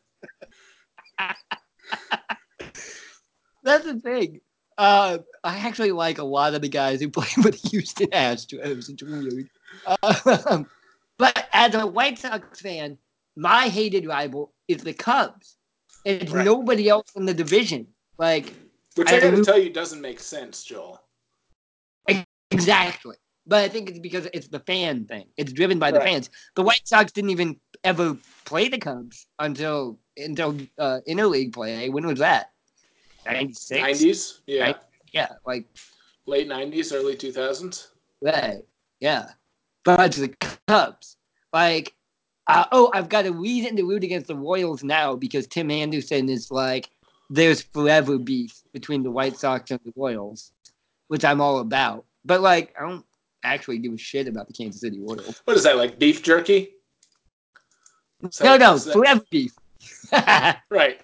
That's 3.63 3.86
the 3.86 4.00
thing. 4.00 4.41
Uh, 4.77 5.20
I 5.43 5.58
actually 5.60 5.91
like 5.91 6.17
a 6.17 6.24
lot 6.24 6.53
of 6.53 6.62
the 6.62 6.70
guys 6.70 7.00
who 7.01 7.10
play 7.10 7.25
for 7.41 7.51
the 7.51 7.70
Houston 7.70 8.08
Astros. 8.08 8.89
It's 8.89 9.03
weird. 9.03 9.50
Um, 10.51 10.67
but 11.17 11.48
as 11.53 11.75
a 11.75 11.86
White 11.86 12.20
Sox 12.20 12.60
fan, 12.62 12.98
my 13.36 13.67
hated 13.67 14.08
rival 14.08 14.53
is 14.67 14.84
the 14.84 14.93
Cubs. 14.93 15.58
It's 16.05 16.32
Right. 16.32 16.46
nobody 16.46 16.89
else 16.89 17.12
in 17.15 17.25
the 17.25 17.34
division. 17.34 17.88
Like 18.17 18.53
Which 18.96 19.10
I 19.12 19.17
I, 19.17 19.20
gotta 19.20 19.43
tell 19.43 19.58
you 19.58 19.70
doesn't 19.70 20.01
make 20.01 20.20
sense, 20.20 20.63
Joel. 20.63 21.01
exactly. 22.51 23.15
But 23.46 23.63
I 23.65 23.67
think 23.70 23.89
it's 23.89 24.00
because 24.00 24.27
it's 24.34 24.48
the 24.48 24.60
fan 24.62 25.05
thing. 25.05 25.25
It's 25.36 25.51
driven 25.51 25.77
by 25.77 25.91
the 25.91 26.00
fans. 26.00 26.29
The 26.55 26.62
White 26.62 26.88
Sox 26.88 27.12
didn't 27.12 27.32
even 27.32 27.60
ever 27.84 28.15
play 28.46 28.70
the 28.70 28.77
Cubs 28.77 29.27
until 29.39 30.00
until 30.17 30.58
uh, 30.77 31.00
interleague 31.08 31.53
play. 31.53 31.89
When 31.89 32.05
was 32.08 32.20
that? 32.20 32.52
Ninety 33.25 33.53
six. 33.53 33.82
Nineties? 33.82 34.42
Yeah. 34.48 34.63
Right. 34.63 34.77
Yeah, 35.12 35.30
like 35.46 35.65
Late 36.25 36.48
nineties, 36.48 36.92
early 36.94 37.15
two 37.15 37.32
thousands. 37.32 37.89
Right. 38.22 38.62
Yeah. 39.00 39.30
But 39.84 40.13
the 40.13 40.34
Cubs. 40.68 41.18
Like, 41.51 41.94
uh, 42.48 42.65
oh, 42.72 42.89
I've 42.94 43.10
got 43.10 43.25
a 43.25 43.32
reason 43.32 43.75
to 43.75 43.84
root 43.84 44.03
against 44.03 44.27
the 44.27 44.36
Royals 44.36 44.84
now 44.84 45.15
because 45.15 45.46
Tim 45.48 45.70
Anderson 45.70 46.30
is 46.30 46.50
like, 46.50 46.89
there's 47.30 47.62
forever 47.62 48.18
beef 48.18 48.63
between 48.74 49.03
the 49.03 49.12
White 49.12 49.38
Sox 49.38 49.70
and 49.72 49.80
the 49.86 49.94
Royals, 49.96 50.51
which 51.10 51.24
I'm 51.25 51.42
all 51.42 51.60
about. 51.60 52.06
But 52.25 52.42
like, 52.42 52.74
I 52.80 52.88
don't 52.88 53.06
actually 53.44 53.77
give 53.80 53.94
a 53.94 53.98
shit 53.98 54.27
about 54.27 54.48
the 54.48 54.53
Kansas 54.53 54.82
City 54.82 55.00
Royals. 55.00 55.42
What 55.46 55.58
is 55.58 55.63
that, 55.63 55.77
like 55.77 56.00
beef 56.00 56.24
jerky? 56.24 56.72
No, 58.42 58.58
no, 58.58 58.77
that- 58.77 58.94
forever 58.94 59.22
beef. 59.30 59.53
Right. 60.70 61.01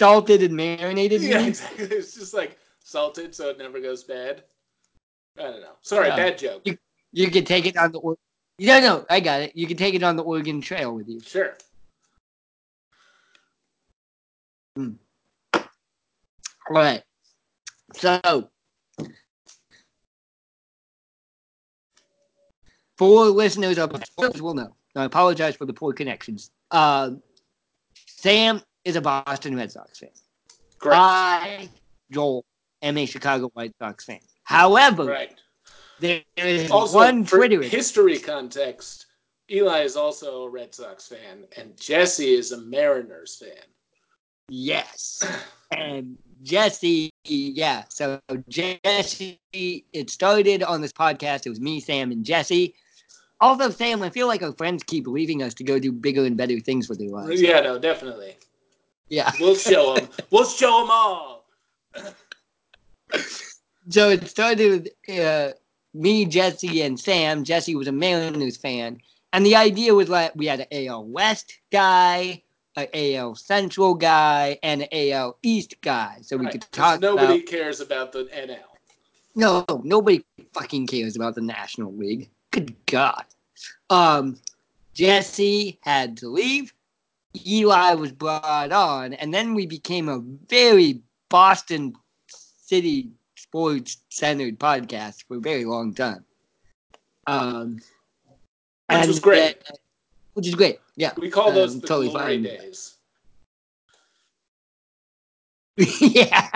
Salted 0.00 0.42
and 0.42 0.56
marinated. 0.56 1.20
Yeah, 1.20 1.42
meat? 1.42 1.48
exactly. 1.48 1.84
It's 1.84 2.14
just 2.14 2.32
like 2.32 2.58
salted 2.82 3.34
so 3.34 3.50
it 3.50 3.58
never 3.58 3.80
goes 3.80 4.02
bad. 4.02 4.44
I 5.38 5.42
don't 5.42 5.60
know. 5.60 5.72
Sorry, 5.82 6.08
bad 6.08 6.38
joke. 6.38 6.66
You 7.12 7.30
can 7.30 7.44
take 7.44 7.66
it 7.66 7.76
on 7.76 7.92
the. 7.92 8.00
No, 8.00 8.80
no, 8.80 9.04
I 9.10 9.20
got 9.20 9.42
it. 9.42 9.54
You 9.54 9.66
can 9.66 9.76
take 9.76 9.92
it 9.92 10.02
on 10.02 10.16
the 10.16 10.22
Oregon 10.22 10.62
Trail 10.62 10.94
with 10.94 11.06
you. 11.06 11.20
Sure. 11.20 11.54
All 14.78 14.94
right. 16.70 17.02
So, 17.92 18.48
for 22.96 23.26
listeners 23.26 23.76
of 23.76 23.92
will 24.16 24.54
know. 24.54 24.74
I 24.96 25.04
apologize 25.04 25.56
for 25.56 25.66
the 25.66 25.74
poor 25.74 25.92
connections. 25.92 26.50
Uh, 26.70 27.10
Sam 28.06 28.62
is 28.84 28.96
a 28.96 29.00
Boston 29.00 29.56
Red 29.56 29.72
Sox 29.72 29.98
fan. 29.98 30.10
Great. 30.78 30.96
I, 30.96 31.68
Joel, 32.10 32.44
am 32.82 32.96
a 32.96 33.06
Chicago 33.06 33.50
White 33.54 33.74
Sox 33.78 34.04
fan. 34.04 34.20
However, 34.44 35.04
right. 35.04 35.38
there 36.00 36.22
is 36.36 36.70
Also, 36.70 36.96
one 36.96 37.24
Twitter. 37.24 37.62
history 37.62 38.18
context, 38.18 39.06
Eli 39.50 39.82
is 39.82 39.96
also 39.96 40.44
a 40.44 40.48
Red 40.48 40.74
Sox 40.74 41.08
fan, 41.08 41.44
and 41.56 41.76
Jesse 41.78 42.34
is 42.34 42.52
a 42.52 42.58
Mariners 42.58 43.36
fan. 43.36 43.64
Yes. 44.48 45.22
And 45.72 46.18
Jesse, 46.42 47.12
yeah. 47.24 47.84
So 47.90 48.18
Jesse, 48.48 49.38
it 49.52 50.10
started 50.10 50.64
on 50.64 50.80
this 50.80 50.92
podcast. 50.92 51.46
It 51.46 51.50
was 51.50 51.60
me, 51.60 51.78
Sam, 51.78 52.10
and 52.10 52.24
Jesse. 52.24 52.74
Although 53.40 53.70
Sam, 53.70 54.02
I 54.02 54.10
feel 54.10 54.26
like 54.26 54.42
our 54.42 54.50
friends 54.54 54.82
keep 54.82 55.06
leaving 55.06 55.44
us 55.44 55.54
to 55.54 55.64
go 55.64 55.78
do 55.78 55.92
bigger 55.92 56.24
and 56.24 56.36
better 56.36 56.58
things 56.58 56.88
with 56.88 56.98
their 56.98 57.08
lives. 57.08 57.40
Yeah, 57.40 57.60
no, 57.60 57.78
definitely. 57.78 58.36
Yeah. 59.10 59.30
We'll 59.40 59.54
show 59.56 59.94
them. 59.96 60.08
we'll 60.30 60.44
show 60.46 60.80
them 60.80 60.90
all. 60.90 61.44
So 63.90 64.08
it 64.10 64.28
started 64.28 64.88
with 65.08 65.18
uh, 65.20 65.52
me, 65.94 66.24
Jesse, 66.24 66.82
and 66.82 66.98
Sam. 66.98 67.42
Jesse 67.44 67.74
was 67.74 67.88
a 67.88 67.92
Mariners 67.92 68.56
fan, 68.56 69.00
and 69.32 69.44
the 69.44 69.56
idea 69.56 69.94
was 69.94 70.08
like 70.08 70.32
we 70.36 70.46
had 70.46 70.60
an 70.60 70.86
AL 70.86 71.04
West 71.06 71.58
guy, 71.72 72.40
an 72.76 72.86
AL 72.94 73.34
Central 73.34 73.94
guy, 73.94 74.58
and 74.62 74.82
an 74.82 74.88
AL 74.92 75.38
East 75.42 75.74
guy, 75.80 76.18
so 76.22 76.36
we 76.36 76.44
Right, 76.46 76.52
could 76.52 76.72
talk 76.72 77.00
nobody 77.00 77.34
about. 77.40 77.46
cares 77.46 77.80
about 77.80 78.12
the 78.12 78.24
NL. 78.26 78.58
No, 79.34 79.64
nobody 79.82 80.24
fucking 80.52 80.86
cares 80.86 81.16
about 81.16 81.34
the 81.34 81.40
National 81.40 81.92
League. 81.92 82.30
Good 82.52 82.74
God. 82.86 83.24
Um, 83.88 84.36
Jesse 84.94 85.78
had 85.82 86.16
to 86.18 86.28
leave. 86.28 86.72
Eli 87.46 87.94
was 87.94 88.12
brought 88.12 88.72
on, 88.72 89.12
and 89.14 89.32
then 89.32 89.54
we 89.54 89.66
became 89.66 90.08
a 90.08 90.20
very 90.48 91.00
Boston 91.28 91.94
City 92.28 93.10
sports 93.36 93.98
centered 94.10 94.58
podcast 94.58 95.24
for 95.26 95.36
a 95.36 95.40
very 95.40 95.64
long 95.64 95.94
time. 95.94 96.24
Um, 97.26 97.78
Which 98.90 99.06
was 99.06 99.20
great. 99.20 99.62
which 100.34 100.46
is 100.48 100.54
great. 100.54 100.80
Yeah. 100.96 101.12
We 101.16 101.30
call 101.30 101.52
those 101.52 101.74
Um, 101.74 101.80
the 101.80 101.86
totally 101.86 102.08
glory 102.08 102.36
fine. 102.36 102.42
days. 102.42 102.94
yeah. 106.00 106.48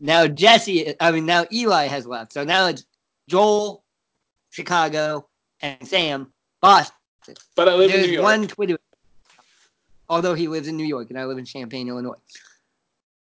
now 0.00 0.26
Jesse, 0.26 0.94
I 1.00 1.10
mean 1.12 1.26
now 1.26 1.46
Eli 1.52 1.86
has 1.86 2.06
left, 2.06 2.32
so 2.32 2.44
now 2.44 2.66
it's 2.66 2.84
Joel, 3.28 3.84
Chicago, 4.50 5.28
and 5.60 5.86
Sam, 5.86 6.32
Boston. 6.60 6.95
But 7.54 7.68
I 7.68 7.74
live 7.74 7.92
in 7.92 8.02
New 8.02 8.08
York. 8.08 8.24
one 8.24 8.46
Twitter, 8.46 8.78
although 10.08 10.34
he 10.34 10.48
lives 10.48 10.68
in 10.68 10.76
New 10.76 10.86
York 10.86 11.10
and 11.10 11.18
I 11.18 11.24
live 11.24 11.38
in 11.38 11.44
Champaign, 11.44 11.88
Illinois. 11.88 12.14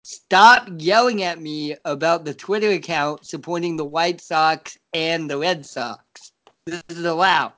Stop 0.02 0.68
yelling 0.78 1.22
at 1.22 1.40
me 1.40 1.76
about 1.84 2.24
the 2.24 2.34
Twitter 2.34 2.70
account 2.70 3.24
supporting 3.24 3.76
the 3.76 3.84
White 3.84 4.20
Sox 4.20 4.76
and 4.92 5.30
the 5.30 5.38
Red 5.38 5.64
Sox. 5.64 6.32
This 6.66 6.82
is 6.88 7.04
allowed. 7.04 7.52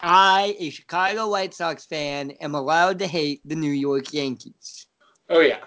I, 0.00 0.56
a 0.60 0.70
Chicago 0.70 1.28
White 1.28 1.54
Sox 1.54 1.84
fan, 1.84 2.30
am 2.40 2.54
allowed 2.54 3.00
to 3.00 3.06
hate 3.06 3.40
the 3.44 3.56
New 3.56 3.72
York 3.72 4.12
Yankees. 4.12 4.86
Oh 5.28 5.40
yeah. 5.40 5.58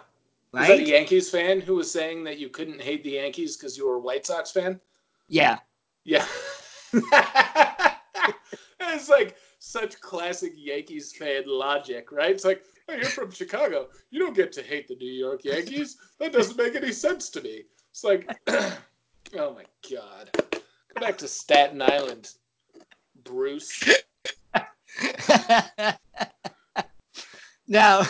Was 0.54 0.68
that 0.68 0.76
a 0.76 0.78
Right? 0.78 0.88
Yankees 0.88 1.30
fan 1.30 1.62
who 1.62 1.76
was 1.76 1.92
saying 1.92 2.24
that 2.26 2.40
you 2.40 2.50
couldn't 2.50 2.82
hate 2.82 3.04
the 3.04 3.12
Yankees 3.12 3.58
because 3.58 3.78
you 3.78 3.88
were 3.88 3.96
a 3.96 4.00
White 4.00 4.26
Sox 4.26 4.52
fan? 4.52 4.80
Yeah. 5.28 5.60
Yeah. 6.04 6.26
it's 8.94 9.10
like 9.10 9.36
such 9.60 10.00
classic 10.02 10.54
Yankees 10.56 11.14
fan 11.14 11.44
logic, 11.46 12.12
right? 12.12 12.32
It's 12.32 12.46
like, 12.46 12.64
oh, 12.90 12.94
you're 12.94 13.06
from 13.06 13.32
Chicago. 13.32 13.88
You 14.10 14.20
don't 14.20 14.36
get 14.36 14.52
to 14.54 14.64
hate 14.64 14.88
the 14.88 14.96
New 14.96 15.12
York 15.12 15.44
Yankees. 15.44 15.98
That 16.20 16.34
doesn't 16.34 16.58
make 16.58 16.76
any 16.76 16.92
sense 16.92 17.30
to 17.30 17.42
me. 17.42 17.64
It's 17.92 18.04
like, 18.04 18.28
oh 18.48 19.54
my 19.54 19.66
God. 19.90 20.32
Go 20.34 21.00
back 21.00 21.18
to 21.20 21.28
Staten 21.28 21.82
Island, 21.82 22.32
Bruce. 23.24 23.84
now, 27.68 28.02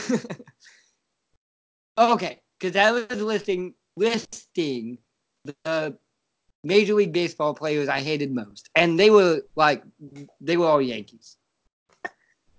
okay, 1.98 2.40
because 2.60 2.76
I 2.76 2.92
was 2.92 3.22
listing 3.22 3.74
listing 3.98 4.98
the 5.44 5.98
Major 6.64 6.94
League 6.94 7.14
Baseball 7.14 7.54
players 7.54 7.90
I 7.90 8.00
hated 8.02 8.32
most, 8.34 8.70
and 8.76 9.00
they 9.00 9.10
were 9.10 9.42
like 9.56 9.84
they 10.40 10.58
were 10.58 10.68
all 10.68 10.82
Yankees. 10.82 11.38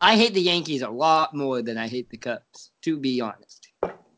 I 0.01 0.17
hate 0.17 0.35
the 0.35 0.41
Yankees 0.43 0.83
a 0.83 0.91
lot 0.91 1.33
more 1.35 1.63
than 1.63 1.79
I 1.79 1.87
hate 1.87 2.11
the 2.11 2.17
Cubs, 2.17 2.73
to 2.83 2.97
be 2.97 3.21
honest. 3.21 3.69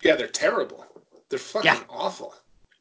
Yeah, 0.03 0.17
they're 0.17 0.29
terrible. 0.29 0.87
They're 1.29 1.39
fucking 1.39 1.71
Yeah. 1.73 1.83
awful. 1.91 2.35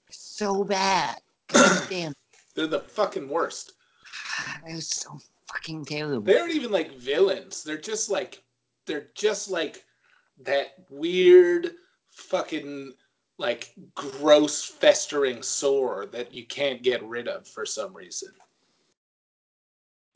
So 0.09 0.63
bad. 0.63 1.17
God 1.49 1.85
damn, 1.89 2.13
They're 2.55 2.67
the 2.67 2.79
fucking 2.79 3.27
worst. 3.27 3.73
they're 4.65 4.79
so 4.79 5.19
fucking 5.51 5.83
terrible. 5.85 6.21
They 6.21 6.37
aren't 6.39 6.53
even 6.53 6.71
like 6.71 6.93
villains. 6.93 7.63
They're 7.63 7.77
just 7.77 8.09
like 8.09 8.41
they're 8.85 9.09
just 9.15 9.49
like 9.49 9.83
that 10.43 10.75
weird 10.89 11.71
fucking 12.11 12.93
like 13.43 13.73
gross 13.93 14.63
festering 14.63 15.43
sore 15.43 16.05
that 16.05 16.33
you 16.33 16.45
can't 16.45 16.81
get 16.81 17.03
rid 17.03 17.27
of 17.27 17.45
for 17.45 17.65
some 17.65 17.93
reason. 17.93 18.29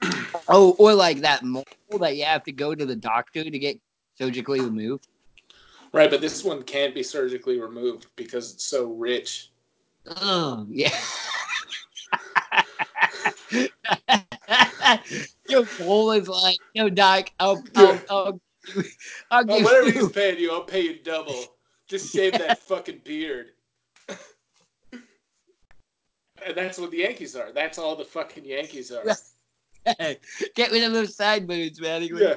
Oh, 0.50 0.76
or 0.80 0.94
like 0.94 1.20
that 1.22 1.44
mole 1.44 1.66
that 2.00 2.16
you 2.16 2.24
have 2.24 2.44
to 2.44 2.54
go 2.54 2.74
to 2.74 2.86
the 2.86 2.96
doctor 2.96 3.44
to 3.44 3.60
get 3.60 3.78
surgically 4.18 4.62
removed. 4.62 5.10
Right, 5.92 6.10
but 6.10 6.22
this 6.22 6.42
one 6.44 6.64
can't 6.64 6.96
be 6.96 7.04
surgically 7.04 7.60
removed 7.60 8.06
because 8.16 8.54
it's 8.54 8.64
so 8.64 8.86
rich. 8.86 9.50
Oh, 10.22 10.66
yeah. 10.70 10.96
Your 15.50 15.68
mole 15.78 16.12
is 16.12 16.30
like, 16.30 16.60
no, 16.76 16.90
doc, 16.90 17.30
I'll, 17.40 17.62
I'll, 17.76 18.02
I'll, 18.10 18.40
I'll 19.32 19.46
Oh, 19.50 19.58
give 19.58 19.64
whatever 19.66 19.88
you. 19.88 20.04
he's 20.04 20.12
paying 20.12 20.40
you, 20.40 20.54
I'll 20.54 20.62
pay 20.64 20.82
you 20.82 21.00
double. 21.04 21.57
Just 21.88 22.12
shave 22.16 22.34
that 22.34 22.60
fucking 22.60 23.02
beard. 23.04 23.52
and 26.46 26.56
that's 26.56 26.78
what 26.78 26.92
the 26.92 26.98
Yankees 26.98 27.36
are. 27.36 27.52
That's 27.52 27.78
all 27.78 27.96
the 27.96 28.06
fucking 28.06 28.46
Yankees 28.46 28.92
are. 28.92 29.04
Get 30.56 30.72
rid 30.72 30.84
of 30.84 30.94
those 30.94 31.16
sideburns, 31.16 31.80
man. 31.80 32.04
Yeah. 32.04 32.36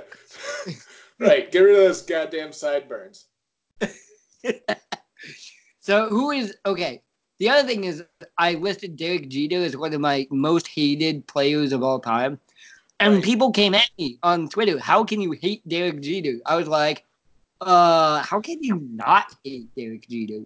right. 1.19 1.51
Get 1.51 1.61
rid 1.61 1.77
of 1.77 1.85
those 1.85 2.03
goddamn 2.03 2.53
sideburns. 2.53 3.27
So 5.81 6.09
who 6.09 6.31
is 6.31 6.57
okay? 6.67 7.03
The 7.39 7.49
other 7.49 7.67
thing 7.67 7.85
is, 7.85 8.05
I 8.37 8.55
listed 8.55 8.97
Derek 8.97 9.29
Jeter 9.29 9.63
as 9.65 9.77
one 9.77 9.95
of 9.95 10.01
my 10.01 10.27
most 10.31 10.69
hated 10.69 11.27
players 11.27 11.73
of 11.73 11.83
all 11.83 11.99
time, 11.99 12.39
and 13.01 13.15
Right. 13.15 13.25
people 13.25 13.51
came 13.51 13.75
at 13.75 13.91
me 13.99 14.19
on 14.23 14.49
Twitter. 14.49 14.79
How 14.79 15.03
can 15.05 15.21
you 15.23 15.33
hate 15.33 15.67
Derek 15.67 16.01
Jeter? 16.03 16.39
I 16.45 16.55
was 16.57 16.69
like, 16.69 17.05
uh, 17.61 18.23
how 18.23 18.41
can 18.41 18.63
you 18.63 18.81
not 18.91 19.35
hate 19.45 19.75
Derek 19.77 20.09
Jeter? 20.09 20.45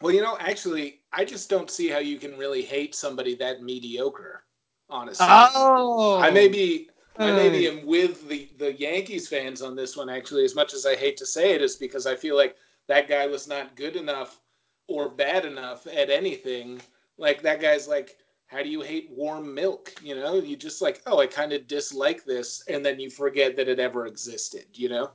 Well, 0.00 0.12
you 0.12 0.22
know, 0.22 0.36
actually, 0.40 1.00
I 1.12 1.24
just 1.24 1.48
don't 1.48 1.70
see 1.70 1.88
how 1.88 1.98
you 1.98 2.18
can 2.18 2.36
really 2.36 2.62
hate 2.62 2.94
somebody 2.94 3.34
that 3.36 3.62
mediocre, 3.62 4.44
honestly. 4.88 5.50
Oh, 5.54 6.18
I 6.20 6.30
maybe 6.30 6.90
I 7.20 7.32
maybe 7.32 7.66
Uh, 7.66 7.72
am 7.72 7.86
with 7.86 8.28
the, 8.28 8.50
the 8.58 8.72
Yankees 8.74 9.28
fans 9.28 9.62
on 9.62 9.76
this 9.76 9.96
one 9.96 10.08
actually, 10.10 10.44
as 10.44 10.54
much 10.54 10.74
as 10.74 10.86
I 10.86 10.96
hate 10.96 11.16
to 11.18 11.26
say 11.26 11.52
it, 11.52 11.62
is 11.62 11.76
because 11.76 12.06
I 12.06 12.16
feel 12.16 12.36
like 12.36 12.56
that 12.88 13.08
guy 13.08 13.26
was 13.26 13.46
not 13.48 13.76
good 13.76 13.96
enough 13.96 14.40
or 14.88 15.08
bad 15.08 15.44
enough 15.44 15.86
at 15.86 16.10
anything. 16.10 16.80
Like 17.18 17.42
that 17.42 17.60
guy's 17.60 17.88
like, 17.88 18.18
how 18.46 18.62
do 18.62 18.68
you 18.68 18.82
hate 18.82 19.10
warm 19.10 19.54
milk? 19.54 19.94
You 20.02 20.14
know, 20.16 20.34
you 20.34 20.56
just 20.56 20.82
like, 20.82 21.02
oh, 21.06 21.20
I 21.20 21.26
kind 21.26 21.52
of 21.52 21.66
dislike 21.68 22.24
this, 22.24 22.62
and 22.68 22.84
then 22.84 23.00
you 23.00 23.10
forget 23.10 23.56
that 23.56 23.68
it 23.68 23.78
ever 23.78 24.06
existed. 24.06 24.66
You 24.74 24.88
know, 24.90 25.10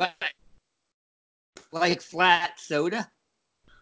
like, 0.00 0.34
like 1.72 2.00
flat 2.02 2.58
soda. 2.58 3.08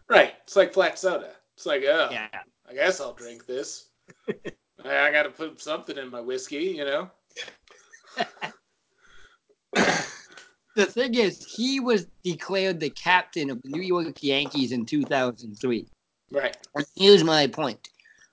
right? 0.09 0.33
It's 0.43 0.55
like 0.55 0.73
flat 0.73 0.99
soda. 0.99 1.31
It's 1.55 1.65
like, 1.65 1.83
oh, 1.83 2.09
Yeah. 2.11 2.27
I 2.69 2.73
guess 2.73 3.01
I'll 3.01 3.13
drink 3.13 3.47
this. 3.47 3.87
I, 4.85 4.97
I 5.07 5.11
got 5.11 5.23
to 5.23 5.29
put 5.29 5.59
something 5.59 5.97
in 5.97 6.09
my 6.11 6.21
whiskey. 6.21 6.75
You 6.77 6.85
know. 6.85 7.09
The 10.75 10.85
thing 10.85 11.15
is, 11.15 11.45
he 11.45 11.81
was 11.81 12.07
declared 12.23 12.79
the 12.79 12.89
captain 12.91 13.49
of 13.49 13.61
the 13.63 13.69
New 13.69 13.81
York 13.81 14.23
Yankees 14.23 14.71
in 14.71 14.85
2003. 14.85 15.85
Right. 16.31 16.55
Here's 16.95 17.23
my 17.23 17.47
point. 17.47 17.89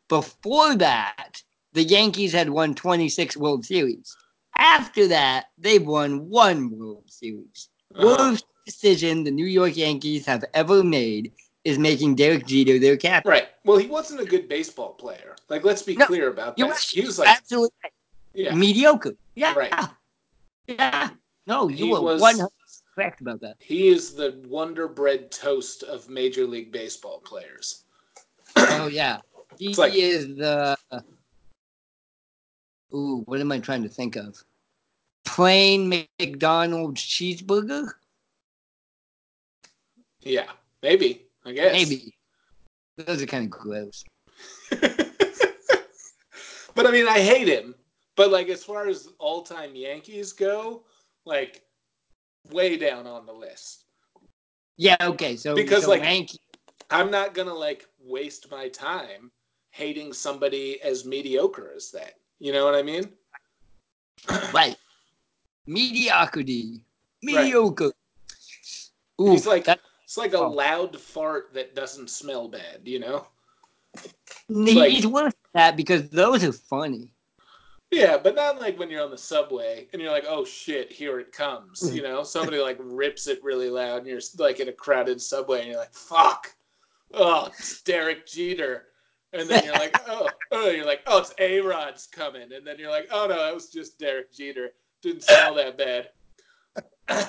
Before 0.08 0.76
that, 0.76 1.42
the 1.72 1.82
Yankees 1.82 2.32
had 2.32 2.50
won 2.50 2.74
26 2.74 3.36
World 3.36 3.64
Series. 3.64 4.14
After 4.56 5.08
that, 5.08 5.46
they've 5.58 5.84
won 5.84 6.28
one 6.28 6.70
World 6.70 7.04
Series. 7.08 7.68
Uh-huh. 7.98 8.16
Worst 8.18 8.44
decision 8.64 9.24
the 9.24 9.30
New 9.30 9.46
York 9.46 9.76
Yankees 9.76 10.26
have 10.26 10.44
ever 10.54 10.82
made 10.84 11.32
is 11.64 11.78
making 11.78 12.14
Derek 12.14 12.46
Jeter 12.46 12.78
their 12.78 12.96
captain. 12.96 13.30
Right. 13.30 13.48
Well, 13.64 13.78
he 13.78 13.86
wasn't 13.86 14.20
a 14.20 14.24
good 14.24 14.48
baseball 14.48 14.94
player. 14.94 15.34
Like, 15.48 15.64
let's 15.64 15.82
be 15.82 15.96
No, 15.96 16.06
clear 16.06 16.28
about 16.28 16.56
that. 16.56 16.78
He 16.80 17.00
was 17.02 17.18
like, 17.18 17.28
absolutely 17.28 17.70
yeah, 18.34 18.54
mediocre. 18.54 19.16
Yeah. 19.34 19.54
Right. 19.54 19.72
Yeah. 20.68 21.10
No, 21.46 21.68
you 21.68 21.86
He 21.86 21.92
were 21.92 22.00
was- 22.00 22.20
100 22.20 22.48
correct 22.94 23.20
about 23.20 23.40
that. 23.40 23.56
he 23.58 23.88
is 23.88 24.14
the 24.14 24.42
wonder 24.48 24.88
bread 24.88 25.30
toast 25.30 25.82
of 25.84 26.08
Major 26.08 26.46
League 26.46 26.72
Baseball 26.72 27.20
players. 27.20 27.84
Oh 28.56 28.88
yeah, 28.88 29.18
he 29.58 29.74
like- 29.74 29.94
is 29.94 30.26
the. 30.36 30.76
Ooh, 32.94 33.22
what 33.26 33.40
am 33.40 33.52
I 33.52 33.58
trying 33.58 33.82
to 33.82 33.88
think 33.88 34.16
of? 34.16 34.42
Plain 35.26 36.06
McDonald's 36.18 37.02
cheeseburger? 37.02 37.90
Yeah, 40.20 40.50
maybe. 40.82 41.26
I 41.44 41.52
guess. 41.52 41.72
Maybe. 41.72 42.14
Those 42.96 43.22
are 43.22 43.26
kind 43.26 43.44
of 43.44 43.50
gross. 43.50 44.02
but 44.70 45.10
I 46.86 46.90
mean, 46.90 47.06
I 47.06 47.20
hate 47.20 47.48
him. 47.48 47.74
But 48.16 48.30
like, 48.30 48.48
as 48.48 48.64
far 48.64 48.88
as 48.88 49.08
all-time 49.18 49.76
Yankees 49.76 50.32
go, 50.32 50.84
like, 51.26 51.62
way 52.50 52.78
down 52.78 53.06
on 53.06 53.26
the 53.26 53.32
list. 53.32 53.84
Yeah. 54.78 54.96
Okay. 55.00 55.36
So 55.36 55.54
Because, 55.54 55.84
so 55.84 55.90
like- 55.90 56.02
Yankee- 56.02 56.40
I'm 56.88 57.10
not 57.10 57.34
gonna 57.34 57.52
like 57.52 57.88
waste 57.98 58.48
my 58.50 58.68
time 58.68 59.32
hating 59.70 60.12
somebody 60.12 60.80
as 60.82 61.04
mediocre 61.04 61.72
as 61.74 61.90
that. 61.90 62.14
You 62.38 62.52
know 62.52 62.64
what 62.64 62.76
I 62.76 62.82
mean? 62.82 63.10
right? 64.54 64.76
Mediocrity. 65.66 66.80
Right. 67.24 67.44
Mediocre. 67.44 67.92
Ooh, 69.20 69.30
He's 69.30 69.46
like 69.46 69.64
that, 69.64 69.80
it's 70.04 70.16
like 70.16 70.34
a 70.34 70.38
Oh. 70.38 70.50
loud 70.50 70.98
fart 71.00 71.52
that 71.54 71.74
doesn't 71.74 72.10
smell 72.10 72.48
bad. 72.48 72.82
You 72.84 73.00
know? 73.00 73.26
he's 74.48 74.74
like- 74.74 75.04
worth 75.04 75.34
that 75.54 75.76
because 75.76 76.08
those 76.10 76.44
are 76.44 76.52
funny. 76.52 77.10
Yeah, 77.90 78.18
but 78.18 78.34
not 78.34 78.60
like 78.60 78.78
when 78.78 78.90
you're 78.90 79.02
on 79.04 79.12
the 79.12 79.18
subway 79.18 79.88
and 79.92 80.02
you're 80.02 80.10
like, 80.10 80.24
oh 80.28 80.44
shit, 80.44 80.90
here 80.92 81.20
it 81.20 81.30
comes. 81.32 81.94
You 81.94 82.02
know, 82.02 82.22
somebody 82.24 82.58
like 82.58 82.76
rips 82.80 83.26
it 83.28 83.42
really 83.44 83.70
loud 83.70 83.98
and 83.98 84.06
you're 84.06 84.20
like 84.38 84.58
in 84.60 84.68
a 84.68 84.72
crowded 84.72 85.20
subway 85.22 85.60
and 85.60 85.68
you're 85.70 85.78
like, 85.78 85.94
fuck. 85.94 86.52
Oh, 87.14 87.46
it's 87.46 87.82
Derek 87.82 88.26
Jeter. 88.26 88.86
And 89.32 89.48
then 89.48 89.64
you're 89.64 89.74
like, 89.74 89.96
oh, 90.08 90.28
oh, 90.50 90.68
you're 90.70 90.84
like, 90.84 91.02
oh, 91.06 91.18
it's 91.18 91.32
A 91.38 91.60
Rod's 91.60 92.06
coming. 92.08 92.52
And 92.52 92.66
then 92.66 92.76
you're 92.78 92.90
like, 92.90 93.08
oh 93.12 93.26
no, 93.28 93.36
that 93.38 93.54
was 93.54 93.70
just 93.70 93.98
Derek 93.98 94.32
Jeter. 94.32 94.72
Didn't 95.02 95.22
smell 95.22 95.54
that 95.54 95.78
bad. 95.78 96.10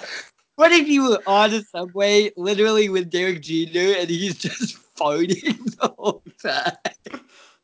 What 0.57 0.71
if 0.71 0.87
you 0.87 1.03
were 1.03 1.21
on 1.27 1.53
a 1.53 1.61
subway, 1.61 2.31
literally 2.35 2.89
with 2.89 3.11
Derek 3.11 3.43
Jeter, 3.43 3.99
and 3.99 4.09
he's 4.09 4.35
just 4.35 4.79
farting 4.97 5.77
the 5.79 5.93
whole 5.95 6.23
time? 6.41 7.21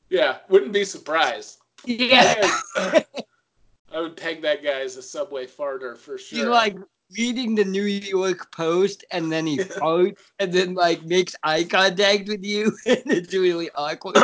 Yeah, 0.09 0.37
wouldn't 0.47 0.73
be 0.73 0.85
surprised. 0.85 1.57
Yeah. 1.85 2.35
I 2.75 3.99
would 3.99 4.15
peg 4.15 4.43
that 4.43 4.63
guy 4.63 4.81
as 4.81 4.95
a 4.95 5.01
subway 5.01 5.47
farter 5.47 5.97
for 5.97 6.19
sure. 6.19 6.37
He's 6.37 6.47
like 6.47 6.77
reading 7.17 7.55
the 7.55 7.65
New 7.65 7.81
York 7.81 8.51
Post, 8.51 9.05
and 9.09 9.31
then 9.31 9.47
he 9.47 9.57
farts, 9.57 10.19
and 10.37 10.53
then 10.53 10.75
like 10.75 11.03
makes 11.03 11.35
eye 11.41 11.63
contact 11.63 12.27
with 12.27 12.43
you, 12.43 12.77
and 12.85 13.01
it's 13.07 13.33
really 13.33 13.71
awkward. 13.73 14.17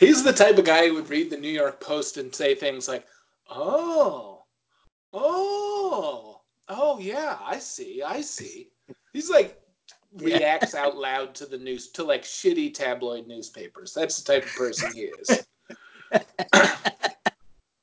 He's 0.00 0.24
the 0.24 0.32
type 0.32 0.58
of 0.58 0.64
guy 0.64 0.88
who 0.88 0.94
would 0.94 1.08
read 1.08 1.30
the 1.30 1.36
New 1.36 1.48
York 1.48 1.78
Post 1.78 2.16
and 2.16 2.34
say 2.34 2.56
things 2.56 2.88
like, 2.88 3.06
"Oh, 3.54 4.44
oh, 5.12 6.40
oh, 6.68 6.98
yeah, 6.98 7.38
I 7.40 7.58
see, 7.58 8.02
I 8.02 8.20
see." 8.20 8.70
He's 9.12 9.30
like 9.30 9.60
reacts 10.18 10.74
out 10.74 10.96
loud 10.96 11.34
to 11.36 11.46
the 11.46 11.58
news 11.58 11.90
to 11.92 12.04
like 12.04 12.22
shitty 12.22 12.74
tabloid 12.74 13.26
newspapers. 13.26 13.94
That's 13.94 14.20
the 14.20 14.32
type 14.32 14.44
of 14.44 14.54
person 14.54 14.92
he 14.92 15.02
is. 15.02 15.46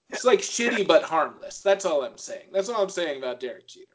it's 0.09 0.25
like 0.25 0.39
shitty 0.39 0.87
but 0.87 1.03
harmless. 1.03 1.61
That's 1.61 1.85
all 1.85 2.03
I'm 2.03 2.17
saying. 2.17 2.47
That's 2.51 2.69
all 2.69 2.83
I'm 2.83 2.89
saying 2.89 3.17
about 3.17 3.39
Derek 3.39 3.67
Jeter. 3.67 3.85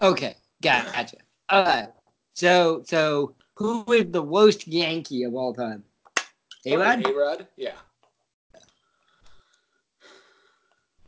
Okay, 0.00 0.36
gotcha. 0.62 1.16
All 1.48 1.64
right. 1.64 1.88
So, 2.34 2.82
so 2.86 3.34
who 3.56 3.84
is 3.92 4.10
the 4.10 4.22
worst 4.22 4.66
Yankee 4.66 5.24
of 5.24 5.34
all 5.34 5.52
time? 5.52 5.84
A-Rod? 6.66 7.06
A-Rod? 7.06 7.46
Yeah. 7.56 7.74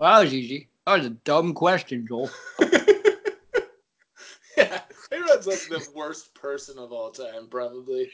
Wow, 0.05 0.19
that 0.19 0.25
was 0.25 0.35
easy. 0.35 0.69
That 0.87 0.99
was 0.99 1.07
a 1.07 1.11
dumb 1.11 1.55
question, 1.55 2.07
Joel. 2.07 2.29
yeah. 4.55 4.83
A-Rod's 5.11 5.47
like 5.47 5.67
the 5.71 5.89
worst 5.97 6.35
person 6.35 6.79
of 6.79 6.93
all 6.93 7.11
time, 7.11 7.49
probably. 7.49 8.13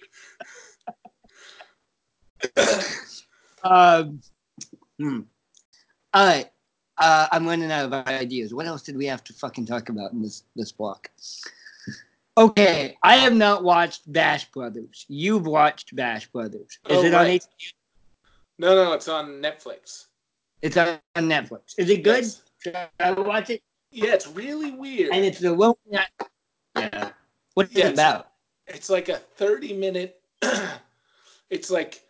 Um, 3.65 4.23
hmm. 4.99 5.21
All 6.15 6.27
right. 6.27 6.49
Uh, 6.97 7.27
I'm 7.33 7.45
running 7.47 7.73
out 7.73 7.93
of 7.93 8.07
ideas. 8.07 8.55
What 8.55 8.67
else 8.67 8.83
did 8.83 8.97
we 8.97 9.05
have 9.07 9.23
to 9.25 9.33
fucking 9.35 9.67
talk 9.67 9.89
about 9.89 10.13
in 10.13 10.23
this 10.23 10.45
this 10.57 10.71
block? 10.73 11.11
Okay, 12.39 12.97
I 13.03 13.17
have 13.17 13.35
not 13.35 13.65
watched 13.65 14.11
Bash 14.11 14.51
Brothers. 14.53 15.05
You've 15.09 15.47
watched 15.47 15.95
Bash 15.95 16.27
Brothers. 16.29 16.79
Is 16.89 16.99
Oh, 16.99 17.05
it 17.05 17.13
on? 17.13 17.25
right. 17.27 17.45
H- 17.61 17.75
No, 18.59 18.75
no, 18.77 18.93
it's 18.95 19.09
on 19.09 19.43
Netflix. 19.43 20.07
It's 20.63 20.77
on 20.77 20.99
Netflix. 21.17 21.75
Is 21.79 21.89
it 21.91 22.03
good? 22.03 22.25
Yes. 22.25 22.43
Should 22.59 22.77
I 23.01 23.13
watch 23.13 23.51
it? 23.51 23.63
Yeah, 23.91 24.13
it's 24.15 24.29
really 24.29 24.71
weird. 24.73 25.13
And 25.13 25.25
it's 25.25 25.39
the 25.41 25.55
one. 25.55 25.75
Yeah. 25.87 27.11
What's 27.55 27.73
Yeah, 27.75 27.89
it 27.89 27.95
about? 27.95 28.29
it's 28.67 28.89
like 28.89 29.09
a 29.09 29.17
30 29.17 29.73
minute 29.77 30.21
it's 31.51 31.71
like 31.71 32.03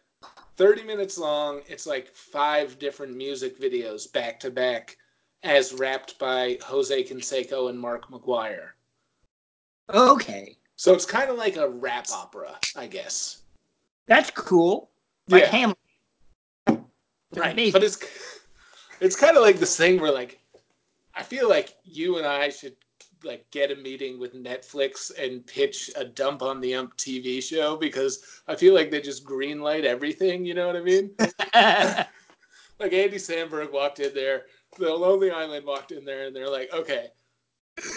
30 0.59 0.83
minutes 0.85 1.17
long 1.17 1.63
it's 1.67 1.87
like 1.87 2.15
five 2.15 2.79
different 2.79 3.17
music 3.17 3.59
videos 3.59 4.13
back 4.13 4.39
to 4.41 4.51
back 4.51 4.99
as 5.43 5.73
rapped 5.73 6.19
by 6.19 6.59
jose 6.63 7.03
canseco 7.05 7.71
and 7.71 7.81
mark 7.81 8.11
mcgwire 8.11 8.69
Okay, 9.93 10.59
so 10.77 10.93
it's 10.93 11.07
kind 11.07 11.31
of 11.31 11.39
like 11.39 11.57
a 11.57 11.67
rap 11.67 12.07
opera 12.13 12.59
i 12.77 12.87
guess 12.87 13.39
that's 14.07 14.31
cool. 14.33 14.91
Like 15.31 15.45
Yeah. 15.45 15.49
Hamilton. 16.67 16.85
right 17.37 17.53
Amazing. 17.53 17.73
but 17.73 17.83
it's 17.85 17.97
it's 19.01 19.17
kind 19.17 19.37
of 19.37 19.43
like 19.43 19.59
this 19.59 19.77
thing 19.77 20.01
where 20.01 20.13
like 20.13 20.41
i 21.15 21.23
feel 21.23 21.49
like 21.49 21.77
you 21.85 22.19
and 22.19 22.27
i 22.27 22.49
should 22.49 22.77
like 23.23 23.51
get 23.51 23.71
a 23.71 23.77
meeting 23.77 24.19
with 24.19 24.35
netflix 24.35 25.11
and 25.19 25.47
pitch 25.47 25.91
a 25.97 26.05
dump 26.05 26.43
on 26.43 26.61
the 26.61 26.75
ump 26.75 26.97
tv 26.97 27.43
show 27.43 27.77
because 27.77 28.25
i 28.49 28.55
feel 28.55 28.75
like 28.75 28.91
they 28.91 29.01
just 29.01 29.25
green 29.25 29.61
light 29.61 29.85
everything 29.85 30.45
you 30.45 30.55
know 30.55 30.67
what 30.67 30.77
i 30.77 30.81
mean? 30.81 31.11
Like 32.81 32.95
andy 32.95 33.19
samberg 33.19 33.71
walked 33.73 34.01
in 34.01 34.15
there 34.15 34.45
the 34.79 34.91
lonely 34.91 35.31
island 35.31 35.67
walked 35.67 35.93
in 35.93 36.03
there 36.05 36.27
and 36.27 36.35
they're 36.35 36.49
like 36.49 36.73
okay. 36.73 37.09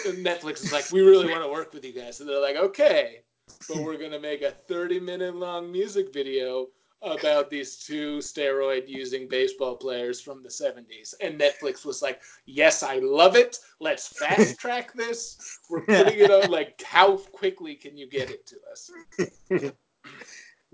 And 0.06 0.24
netflix 0.24 0.62
is 0.62 0.72
like 0.72 0.90
we 0.92 1.00
really 1.00 1.26
want 1.30 1.42
to 1.42 1.50
work 1.50 1.72
with 1.72 1.84
you 1.84 1.92
guys. 1.94 2.20
And 2.20 2.28
they're 2.28 2.40
like 2.40 2.56
okay 2.56 3.20
but 3.68 3.78
we're 3.78 3.98
gonna 3.98 4.20
make 4.20 4.42
a 4.42 4.50
30 4.50 5.00
minute 5.00 5.36
long 5.36 5.70
music 5.70 6.12
video 6.12 6.68
about 7.04 7.50
these 7.50 7.76
two 7.76 8.18
steroid 8.18 8.88
using 8.88 9.28
baseball 9.28 9.76
players 9.76 10.20
from 10.20 10.42
the 10.42 10.48
70s. 10.48 11.14
And 11.20 11.38
Netflix 11.38 11.84
was 11.84 12.02
like, 12.02 12.20
Yes, 12.46 12.82
I 12.82 12.98
love 12.98 13.36
it. 13.36 13.58
Let's 13.80 14.08
fast 14.08 14.58
track 14.60 14.92
this. 14.94 15.60
We're 15.70 15.82
putting 15.82 16.18
it 16.18 16.30
on 16.30 16.50
like 16.50 16.82
how 16.82 17.16
quickly 17.16 17.74
can 17.74 17.96
you 17.96 18.08
get 18.08 18.30
it 18.30 18.46
to 18.46 18.56
us? 18.72 18.90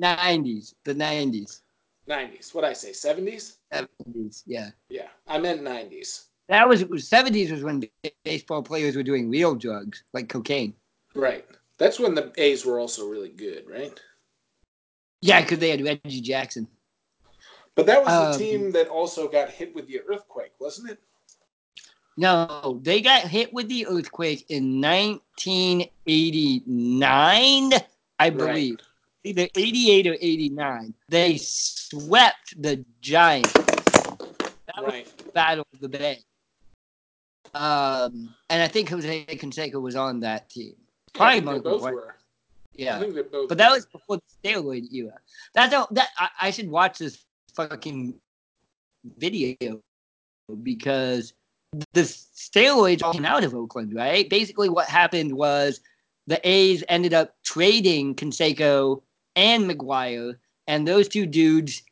90s, 0.01 0.75
the 0.85 0.95
90s, 0.95 1.61
90s. 2.09 2.55
What 2.55 2.65
I 2.65 2.73
say, 2.73 2.91
70s? 2.91 3.57
70s, 3.73 4.43
yeah. 4.47 4.71
Yeah. 4.89 5.09
I 5.27 5.39
meant 5.39 5.63
90s. 5.63 6.27
That 6.49 6.69
was 6.69 6.83
70s 6.83 7.53
was 7.53 7.63
when 7.63 7.85
baseball 8.25 8.63
players 8.63 8.97
were 8.97 9.05
doing 9.05 9.31
real 9.31 9.55
drugs 9.55 10.03
like 10.13 10.29
cocaine. 10.29 10.75
Right. 11.15 11.47
That's 11.79 12.01
when 12.01 12.15
the 12.15 12.33
A's 12.37 12.67
were 12.67 12.81
also 12.81 13.09
really 13.09 13.31
good, 13.31 13.65
right? 13.69 13.99
Yeah, 15.23 15.41
because 15.43 15.59
they 15.59 15.71
had 15.71 15.83
Reggie 15.85 16.21
Jackson. 16.21 16.67
But 17.75 17.87
that 17.87 18.05
was 18.05 18.09
the 18.09 18.33
Um, 18.33 18.39
team 18.39 18.71
that 18.73 18.89
also 18.89 19.29
got 19.29 19.51
hit 19.51 19.75
with 19.75 19.87
the 19.87 20.01
earthquake, 20.03 20.53
wasn't 20.59 20.91
it? 20.91 20.99
No, 22.17 22.81
they 22.83 23.01
got 23.01 23.23
hit 23.23 23.53
with 23.53 23.69
the 23.69 23.87
earthquake 23.87 24.45
in 24.51 24.81
1989, 24.81 27.71
I 28.19 28.31
believe. 28.31 28.79
Either 29.25 29.49
88 29.55 30.07
or 30.07 30.17
89. 30.21 30.95
They 31.09 31.37
swept 31.37 32.61
the 32.61 32.85
Giants. 33.01 33.53
That 33.53 34.79
was 34.79 34.93
Right. 34.93 35.17
the 35.19 35.31
Battle 35.33 35.67
of 35.73 35.81
the 35.81 35.89
Bay. 35.89 36.25
Um, 37.55 38.35
and 38.49 38.63
I 38.63 38.69
think 38.69 38.89
Jose 38.89 39.25
Canseco 39.27 39.81
was 39.81 39.97
on 39.97 40.21
that 40.21 40.49
team. 40.51 40.77
Probably 41.13 41.41
Mark 41.41 41.65
both 41.65 41.83
Were. 42.81 42.91
I 42.91 42.95
Yeah. 42.95 42.99
think 42.99 43.15
they 43.15 43.23
both 43.23 43.49
But 43.49 43.59
that 43.59 43.71
was 43.71 43.87
before 43.87 44.19
the 44.19 44.49
steroid 44.49 44.93
era. 44.93 45.15
That's 45.55 45.75
all, 45.75 45.89
that 45.93 46.09
I, 46.19 46.29
I 46.43 46.51
should 46.51 46.71
watch 46.71 46.99
this 46.99 47.25
fucking 47.55 48.15
video 49.19 49.57
because 50.63 51.33
the 51.93 52.03
steroids 52.03 53.03
all 53.03 53.13
came 53.13 53.25
out 53.25 53.45
of 53.45 53.55
Oakland, 53.55 53.95
right? 53.95 54.29
Basically, 54.29 54.69
what 54.69 54.87
happened 54.89 55.33
was 55.33 55.81
the 56.27 56.41
A's 56.49 56.83
ended 56.89 57.15
up 57.15 57.35
trading 57.45 58.15
Canseco 58.15 59.03
and 59.37 59.71
McGwire, 59.71 60.37
and 60.67 60.87
those 60.87 61.09
two 61.09 61.27
dudes 61.27 61.83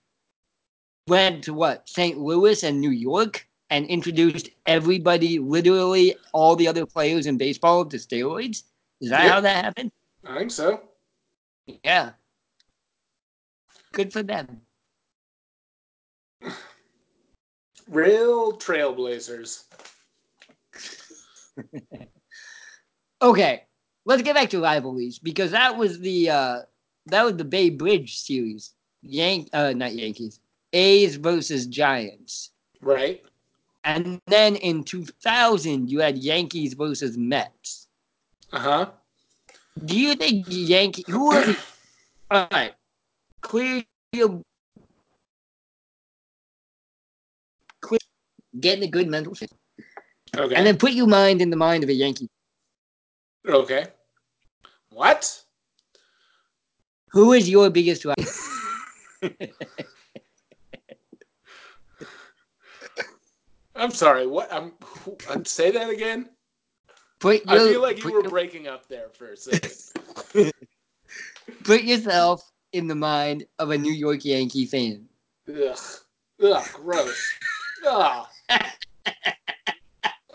went 1.07 1.44
to 1.44 1.55
what 1.55 1.88
St. 1.88 2.18
Louis 2.18 2.62
and 2.64 2.81
New 2.81 2.90
York 2.90 3.46
and 3.70 3.87
introduced 3.87 4.51
everybody, 4.66 5.38
literally 5.38 6.16
all 6.33 6.57
the 6.57 6.66
other 6.68 6.85
players 6.87 7.27
in 7.27 7.37
baseball, 7.38 7.85
to 7.87 7.96
steroids. 7.96 8.64
Is 9.01 9.11
that 9.11 9.24
Yeah. 9.24 9.31
how 9.31 9.40
that 9.40 9.64
happened? 9.64 9.92
I 10.28 10.38
think 10.38 10.50
so. 10.50 10.82
Yeah. 11.82 12.12
Good 13.92 14.12
for 14.12 14.22
them. 14.22 14.62
Real 17.88 18.52
trailblazers. 18.52 19.64
Okay, 23.20 23.64
let's 24.04 24.22
get 24.22 24.34
back 24.34 24.50
to 24.50 24.62
rivalries 24.62 25.18
because 25.18 25.50
that 25.50 25.76
was 25.76 25.98
the 25.98 26.30
uh 26.30 26.58
that 27.06 27.24
was 27.24 27.36
the 27.36 27.44
Bay 27.44 27.70
Bridge 27.70 28.18
series. 28.18 28.74
Yank 29.02 29.48
uh 29.52 29.72
not 29.72 29.94
Yankees. 29.94 30.40
A's 30.72 31.16
versus 31.16 31.66
Giants. 31.66 32.52
Right? 32.80 33.24
And 33.84 34.20
then 34.26 34.56
in 34.56 34.84
2000 34.84 35.90
you 35.90 36.00
had 36.00 36.18
Yankees 36.18 36.74
versus 36.74 37.16
Mets. 37.18 37.88
Uh 38.52 38.60
huh. 38.60 38.86
Do 39.84 39.98
you 39.98 40.14
think 40.14 40.46
Yankee 40.48 41.04
who 41.08 41.30
are 41.30 41.44
the 41.44 41.56
All 42.30 42.48
right. 42.50 42.74
Clear 43.40 43.84
your 44.12 44.42
clear, 47.80 47.98
get 48.60 48.78
in 48.78 48.84
a 48.84 48.88
good 48.88 49.08
mental 49.08 49.34
state. 49.34 49.52
Okay. 50.36 50.54
And 50.54 50.66
then 50.66 50.76
put 50.76 50.92
your 50.92 51.06
mind 51.06 51.40
in 51.40 51.50
the 51.50 51.56
mind 51.56 51.84
of 51.84 51.90
a 51.90 51.94
Yankee. 51.94 52.28
okay. 53.46 53.86
What? 54.90 55.42
Who 57.10 57.32
is 57.32 57.48
your 57.48 57.70
biggest 57.70 58.04
rival? 58.04 58.24
I'm 63.76 63.92
sorry. 63.92 64.26
What? 64.26 64.52
I'm. 64.52 64.72
I'm 65.30 65.44
say 65.44 65.70
that 65.70 65.88
again. 65.88 66.28
Put 67.20 67.42
I 67.48 67.59
feel 67.59 67.83
like 67.83 67.98
you 67.98 68.04
were 68.12 68.20
your- 68.22 68.31
breaking 68.31 68.68
up 68.68 68.87
there 68.88 69.09
for 69.12 69.33
a 69.33 69.37
second. 69.37 70.52
put 71.64 71.83
yourself 71.83 72.42
in 72.72 72.87
the 72.87 72.94
mind 72.94 73.44
of 73.59 73.70
a 73.70 73.78
New 73.78 73.92
York 73.92 74.24
Yankee 74.24 74.66
fan. 74.66 75.09
Ugh. 75.48 75.78
Ugh. 76.42 76.66
Gross. 76.74 77.33
Ugh. 77.87 78.26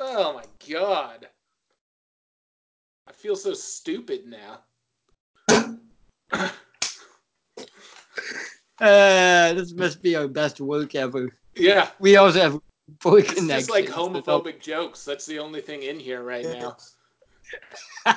Oh 0.06 0.34
my 0.34 0.44
god. 0.70 1.30
I 3.08 3.12
feel 3.14 3.36
so 3.38 3.54
stupid 3.54 4.26
now. 4.28 4.60
Uh, 8.82 9.54
this 9.54 9.72
must 9.74 10.02
be 10.02 10.16
our 10.16 10.28
best 10.28 10.60
work 10.60 10.96
ever. 10.96 11.30
Yeah. 11.56 11.90
We 12.00 12.18
also 12.18 12.40
have 12.42 12.60
boy 12.88 13.20
It's 13.20 13.48
just 13.48 13.70
like 13.70 13.86
homophobic 13.86 14.62
jokes. 14.62 15.04
That's 15.06 15.26
the 15.26 15.40
only 15.40 15.62
thing 15.62 15.84
in 15.84 16.00
here 16.00 16.24
right 16.24 16.46
now. 16.46 16.78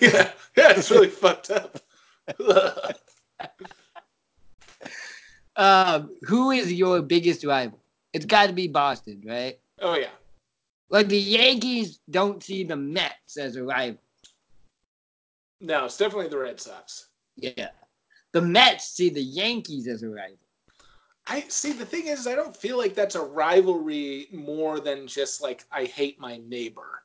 Yeah. 0.00 0.30
Yeah. 0.56 0.72
It's 0.72 0.90
really 0.90 1.08
fucked 1.08 1.50
up. 1.50 1.78
Um, 5.56 6.16
who 6.22 6.52
is 6.52 6.72
your 6.72 7.02
biggest 7.02 7.44
rival? 7.44 7.78
It's 8.14 8.24
got 8.24 8.46
to 8.46 8.54
be 8.54 8.66
Boston, 8.66 9.22
right? 9.26 9.58
oh 9.82 9.94
yeah. 9.94 10.08
Like 10.88 11.08
the 11.08 11.18
Yankees 11.18 11.98
don't 12.08 12.42
see 12.42 12.64
the 12.64 12.76
Mets 12.76 13.36
as 13.36 13.56
a 13.56 13.62
rival. 13.62 14.00
No, 15.60 15.84
it's 15.84 15.98
definitely 15.98 16.28
the 16.28 16.38
Red 16.38 16.58
Sox. 16.60 17.08
Yeah. 17.36 17.68
The 18.32 18.40
Mets 18.40 18.86
see 18.86 19.10
the 19.10 19.22
Yankees 19.22 19.86
as 19.86 20.02
a 20.02 20.08
rival. 20.08 20.38
I 21.30 21.44
see. 21.48 21.72
The 21.72 21.86
thing 21.86 22.08
is, 22.08 22.26
I 22.26 22.34
don't 22.34 22.56
feel 22.56 22.76
like 22.76 22.94
that's 22.94 23.14
a 23.14 23.22
rivalry 23.22 24.26
more 24.32 24.80
than 24.80 25.06
just 25.06 25.40
like 25.40 25.64
I 25.70 25.84
hate 25.84 26.18
my 26.18 26.38
neighbor. 26.38 27.04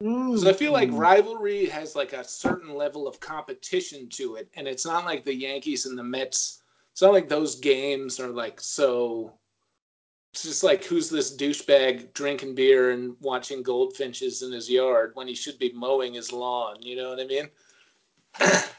So 0.00 0.48
I 0.48 0.52
feel 0.54 0.72
like 0.72 0.88
Mm. 0.88 0.98
rivalry 0.98 1.66
has 1.66 1.94
like 1.94 2.14
a 2.14 2.24
certain 2.24 2.74
level 2.74 3.06
of 3.06 3.20
competition 3.20 4.08
to 4.10 4.36
it, 4.36 4.48
and 4.54 4.66
it's 4.66 4.86
not 4.86 5.04
like 5.04 5.24
the 5.24 5.34
Yankees 5.34 5.84
and 5.86 5.96
the 5.98 6.02
Mets. 6.02 6.62
It's 6.92 7.02
not 7.02 7.12
like 7.12 7.28
those 7.28 7.56
games 7.60 8.18
are 8.18 8.30
like 8.30 8.60
so. 8.60 9.38
It's 10.32 10.42
just 10.42 10.64
like 10.64 10.84
who's 10.84 11.10
this 11.10 11.36
douchebag 11.36 12.14
drinking 12.14 12.54
beer 12.54 12.90
and 12.92 13.14
watching 13.20 13.62
goldfinches 13.62 14.42
in 14.42 14.52
his 14.52 14.70
yard 14.70 15.12
when 15.14 15.28
he 15.28 15.34
should 15.34 15.58
be 15.58 15.72
mowing 15.72 16.14
his 16.14 16.32
lawn. 16.32 16.80
You 16.82 16.96
know 16.96 17.10
what 17.10 17.20
I 17.20 17.26
mean? 17.26 17.50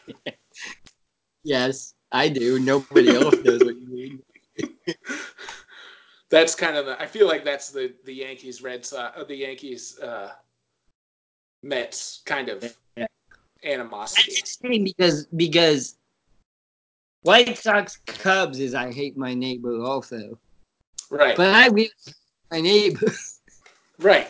Yes, 1.44 1.94
I 2.12 2.30
do. 2.30 2.60
Nobody 2.60 3.14
else 3.14 3.36
knows 3.44 3.64
what 3.64 3.76
you 3.78 3.88
mean. 3.88 4.25
That's 6.30 6.56
kind 6.56 6.76
of 6.76 6.86
the. 6.86 7.00
I 7.02 7.06
feel 7.06 7.28
like 7.28 7.46
that's 7.46 7.70
the 7.70 7.94
the 8.04 8.14
Yankees 8.14 8.62
Red 8.62 8.84
Sox, 8.84 9.18
uh, 9.18 9.24
the 9.24 9.36
Yankees 9.36 10.00
uh, 10.00 10.32
Mets 11.64 12.22
kind 12.26 12.50
of 12.50 12.76
Yeah. 12.98 13.06
animosity. 13.64 14.42
Because 14.62 15.28
because 15.28 15.98
White 17.22 17.58
Sox 17.58 18.00
Cubs 18.06 18.60
is 18.60 18.74
I 18.74 18.92
hate 18.92 19.18
my 19.18 19.34
neighbor 19.34 19.82
also, 19.82 20.40
Right. 21.10 21.36
but 21.38 21.54
I 21.54 21.68
really 21.68 21.92
my 22.52 22.62
neighbor. 22.62 23.12
Right. 23.98 24.28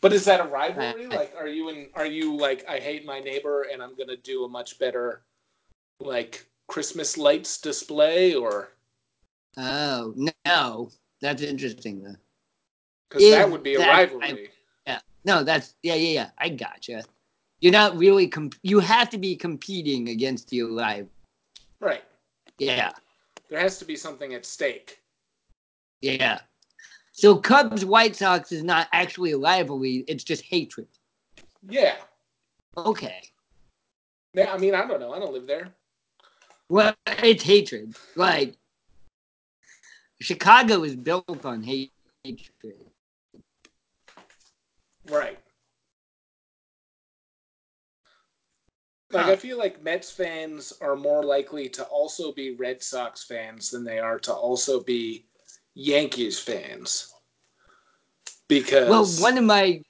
But 0.00 0.12
is 0.12 0.24
that 0.24 0.40
a 0.40 0.44
rivalry? 0.44 1.06
Like, 1.06 1.32
are 1.38 1.46
you 1.46 1.68
in? 1.68 1.90
Are 1.94 2.06
you 2.06 2.34
like, 2.36 2.68
I 2.68 2.80
hate 2.80 3.04
my 3.04 3.20
neighbor, 3.20 3.66
and 3.72 3.80
I'm 3.80 3.94
gonna 3.94 4.16
do 4.16 4.44
a 4.44 4.48
much 4.48 4.80
better, 4.80 5.22
like 6.00 6.44
Christmas 6.66 7.16
lights 7.16 7.60
display, 7.60 8.34
or 8.34 8.72
Oh 9.56 10.14
no, 10.46 10.90
that's 11.20 11.42
interesting 11.42 12.02
though. 12.02 12.16
because 13.08 13.30
that 13.30 13.50
would 13.50 13.62
be 13.62 13.74
a 13.74 13.78
that- 13.78 13.88
rivalry. 13.88 14.50
No, 15.24 15.44
that's 15.44 15.74
yeah, 15.82 15.96
yeah, 15.96 16.12
yeah. 16.12 16.30
I 16.38 16.48
gotcha. 16.48 17.04
You're 17.60 17.72
not 17.72 17.94
really 17.98 18.26
comp- 18.26 18.54
you 18.62 18.80
have 18.80 19.10
to 19.10 19.18
be 19.18 19.36
competing 19.36 20.08
against 20.08 20.50
your 20.50 20.74
rival. 20.74 21.10
right. 21.78 22.02
Yeah, 22.58 22.92
There 23.50 23.60
has 23.60 23.78
to 23.78 23.84
be 23.84 23.96
something 23.96 24.32
at 24.34 24.44
stake. 24.46 25.00
yeah. 26.00 26.40
So 27.12 27.36
Cubs 27.36 27.84
White 27.84 28.16
Sox 28.16 28.50
is 28.52 28.62
not 28.62 28.88
actually 28.92 29.32
a 29.32 29.38
rivalry; 29.38 30.04
it's 30.08 30.24
just 30.24 30.42
hatred. 30.42 30.88
Yeah. 31.68 31.96
Okay. 32.78 33.22
Yeah. 34.32 34.52
I 34.54 34.56
mean, 34.56 34.74
I 34.74 34.86
don't 34.86 35.00
know. 35.00 35.12
I 35.12 35.18
don't 35.18 35.32
live 35.34 35.46
there. 35.46 35.74
Well, 36.70 36.94
it's 37.06 37.42
hatred. 37.42 37.94
Like 38.16 38.56
Chicago 40.20 40.84
is 40.84 40.96
built 40.96 41.44
on 41.44 41.62
hate- 41.62 41.92
hatred. 42.24 42.90
Right. 45.06 45.38
Like 49.12 49.24
Huh. 49.24 49.32
I 49.32 49.36
feel 49.36 49.58
like 49.58 49.82
Mets 49.82 50.10
fans 50.10 50.72
are 50.80 50.94
more 50.94 51.24
likely 51.24 51.68
to 51.70 51.84
also 51.84 52.32
be 52.32 52.54
Red 52.54 52.82
Sox 52.82 53.24
fans 53.24 53.70
than 53.70 53.82
they 53.82 53.98
are 53.98 54.20
to 54.20 54.32
also 54.32 54.80
be 54.80 55.26
Yankees 55.74 56.38
fans. 56.38 57.12
Because 58.46 58.88
Well, 58.88 59.06
one 59.22 59.38
of 59.38 59.44
my 59.44 59.82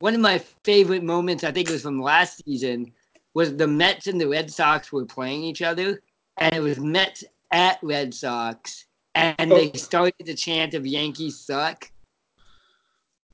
one 0.00 0.14
of 0.14 0.20
my 0.20 0.38
favorite 0.62 1.02
moments, 1.02 1.42
I 1.42 1.50
think 1.50 1.68
it 1.68 1.72
was 1.72 1.82
from 1.82 2.00
last 2.00 2.44
season, 2.44 2.92
was 3.34 3.56
the 3.56 3.66
Mets 3.66 4.06
and 4.06 4.20
the 4.20 4.28
Red 4.28 4.50
Sox 4.52 4.92
were 4.92 5.04
playing 5.04 5.42
each 5.42 5.62
other, 5.62 6.00
and 6.36 6.54
it 6.54 6.60
was 6.60 6.78
Mets 6.78 7.24
at 7.50 7.80
Red 7.82 8.14
Sox, 8.14 8.84
and 9.18 9.50
they 9.50 9.70
Oh. 9.70 9.76
started 9.76 10.14
the 10.26 10.34
chant 10.34 10.74
of 10.74 10.86
Yankees 10.86 11.38
suck. 11.38 11.90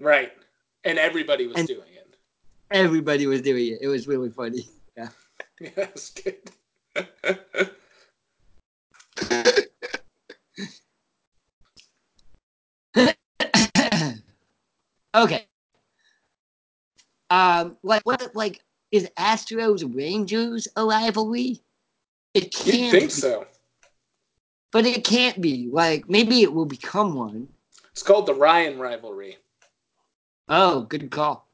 right, 0.01 0.33
and 0.85 0.99
everybody 0.99 1.47
was 1.47 1.57
And- 1.57 1.68
doing 1.68 1.92
it. 1.92 2.16
Everybody 2.70 3.27
was 3.27 3.42
doing 3.42 3.73
it. 3.75 3.79
It 3.83 3.88
was 3.88 4.09
really 4.09 4.31
funny. 4.31 4.68
Yes, 5.61 6.11
good. 6.25 6.51
okay. 15.14 15.47
Um, 17.31 17.77
like 17.83 18.03
what? 18.05 18.35
Like 18.35 18.61
is 18.90 19.09
Astros 19.18 19.94
Rangers 19.94 20.68
a 20.77 20.85
rivalry? 20.85 21.61
It 22.35 22.53
can't. 22.53 22.66
You'd 22.77 22.90
think 22.90 23.05
be. 23.05 23.09
so. 23.11 23.47
But 24.74 24.87
it 24.87 25.04
can't 25.04 25.40
be. 25.40 25.68
Like, 25.70 26.10
maybe 26.10 26.42
it 26.42 26.52
will 26.52 26.66
become 26.66 27.14
one. 27.14 27.46
It's 27.92 28.02
called 28.02 28.26
the 28.26 28.34
Ryan 28.34 28.76
rivalry. 28.80 29.38
Oh, 30.48 30.80
good 30.82 31.12
call. 31.12 31.46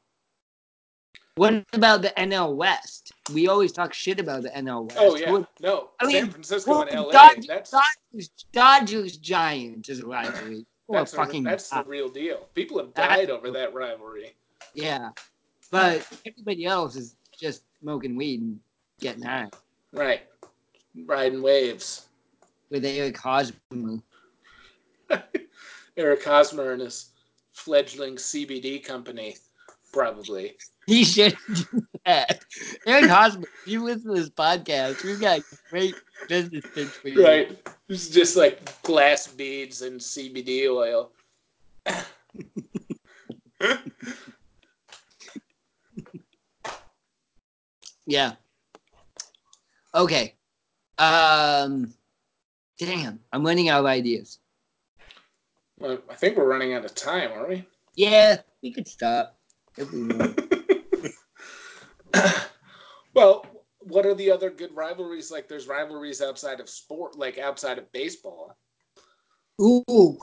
What 1.35 1.63
about 1.71 2.01
the 2.01 2.11
NL 2.17 2.55
West? 2.55 3.11
We 3.31 3.47
always 3.47 3.73
talk 3.73 3.93
shit 3.93 4.19
about 4.19 4.41
the 4.41 4.49
NL 4.49 4.87
West. 4.87 4.97
Oh 4.99 5.15
yeah, 5.15 5.43
no, 5.59 5.91
I 5.99 6.07
mean, 6.07 6.15
San 6.15 6.31
Francisco 6.31 6.71
well, 6.71 6.81
and 6.81 6.99
LA. 6.99 7.11
Dodgers, 7.11 7.45
that's 7.45 7.71
Dodgers, 7.71 8.29
Dodgers 8.51 9.17
Giants 9.17 9.89
is 9.89 9.99
a 9.99 10.07
rivalry. 10.07 10.65
That's, 10.89 11.13
a- 11.13 11.15
fucking 11.15 11.43
that's 11.43 11.69
the 11.69 11.83
real 11.85 12.09
deal. 12.09 12.47
People 12.55 12.79
have 12.79 12.93
died 12.95 13.29
over 13.29 13.51
that 13.51 13.75
rivalry. 13.75 14.33
yeah. 14.73 15.09
But 15.69 16.05
everybody 16.25 16.65
else 16.65 16.95
is 16.95 17.15
just 17.39 17.61
smoking 17.81 18.15
weed 18.15 18.41
and 18.41 18.59
getting 18.99 19.21
high 19.21 19.49
Right, 19.93 20.21
riding 21.05 21.43
waves. 21.43 22.07
With 22.71 22.85
Eric 22.85 23.17
Hosmer. 23.17 23.99
Eric 25.97 26.23
Hosmer 26.23 26.71
and 26.71 26.81
his 26.81 27.09
fledgling 27.53 28.15
CBD 28.15 28.83
company, 28.83 29.35
probably. 29.93 30.55
He 30.87 31.03
should 31.03 31.37
do 31.53 31.85
that. 32.05 32.43
Eric 32.87 33.09
Hosmer, 33.09 33.47
if 33.65 33.71
you 33.71 33.83
listen 33.83 34.15
to 34.15 34.19
this 34.19 34.29
podcast, 34.29 35.03
we've 35.03 35.21
got 35.21 35.39
a 35.39 35.43
great 35.69 35.95
business 36.27 36.65
pitch 36.73 36.87
for 36.87 37.09
you. 37.09 37.23
Right. 37.23 37.69
It's 37.89 38.09
just 38.09 38.35
like 38.35 38.81
glass 38.81 39.27
beads 39.27 39.83
and 39.83 39.99
CBD 39.99 40.69
oil. 40.69 41.11
Yeah. 48.11 48.33
Okay. 49.95 50.35
Um. 50.97 51.93
Damn, 52.81 53.19
I'm 53.31 53.45
running 53.45 53.69
out 53.69 53.79
of 53.81 53.85
ideas. 53.85 54.39
Well, 55.79 55.99
I 56.09 56.15
think 56.15 56.35
we're 56.35 56.49
running 56.49 56.73
out 56.73 56.83
of 56.83 56.93
time, 56.95 57.31
aren't 57.31 57.49
we? 57.49 57.65
Yeah, 57.95 58.37
we 58.61 58.73
could 58.73 58.87
stop 58.87 59.37
we 59.77 60.09
well, 63.13 63.45
what 63.79 64.05
are 64.05 64.13
the 64.13 64.29
other 64.29 64.49
good 64.49 64.75
rivalries? 64.75 65.31
Like, 65.31 65.47
there's 65.47 65.67
rivalries 65.67 66.21
outside 66.21 66.59
of 66.59 66.69
sport, 66.69 67.17
like 67.17 67.37
outside 67.37 67.77
of 67.77 67.91
baseball. 67.91 68.57
Ooh. 69.61 70.17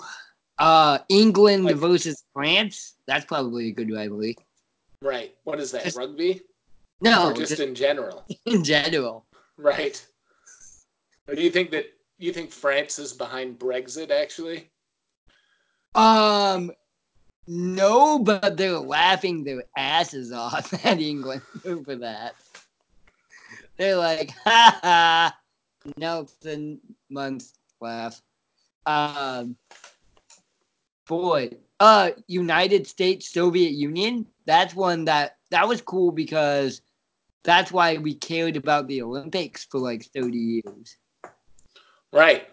Uh, 0.58 0.98
England 1.08 1.64
Like- 1.64 1.76
versus 1.76 2.24
France. 2.34 2.96
That's 3.06 3.24
probably 3.24 3.68
a 3.68 3.72
good 3.72 3.90
rivalry. 3.92 4.36
Right. 5.00 5.34
What 5.44 5.60
is 5.60 5.70
that? 5.72 5.84
Just- 5.84 5.96
Rugby? 5.96 6.42
No, 7.00 7.28
or 7.28 7.32
just, 7.32 7.50
just 7.50 7.60
in 7.60 7.74
general? 7.76 8.24
in 8.46 8.64
general. 8.64 9.24
Right. 9.56 10.04
Or 11.28 11.36
do 11.36 11.42
you 11.42 11.50
think 11.50 11.70
that 11.70 11.86
you 12.18 12.32
think 12.32 12.50
France 12.50 12.98
is 12.98 13.12
behind 13.12 13.58
Brexit? 13.58 14.10
Actually, 14.10 14.70
Um, 15.94 16.72
no, 17.46 18.18
but 18.18 18.56
they're 18.56 18.78
laughing 18.78 19.44
their 19.44 19.62
asses 19.76 20.32
off 20.32 20.72
at 20.84 21.00
England 21.00 21.42
for 21.62 21.96
that. 21.96 22.34
They're 23.76 23.96
like, 23.96 24.30
ha 24.44 24.78
ha, 24.82 25.38
Nelson 25.96 26.80
Muntz 27.08 27.54
laugh. 27.80 28.20
Um, 28.84 29.56
boy, 31.06 31.50
uh, 31.80 32.10
United 32.26 32.86
States 32.86 33.32
Soviet 33.32 33.72
Union. 33.72 34.26
That's 34.46 34.74
one 34.74 35.04
that 35.06 35.36
that 35.50 35.68
was 35.68 35.80
cool 35.80 36.12
because 36.12 36.82
that's 37.44 37.72
why 37.72 37.96
we 37.96 38.14
cared 38.14 38.56
about 38.56 38.88
the 38.88 39.02
Olympics 39.02 39.64
for 39.64 39.78
like 39.78 40.04
thirty 40.04 40.62
years. 40.66 40.96
Right. 42.12 42.48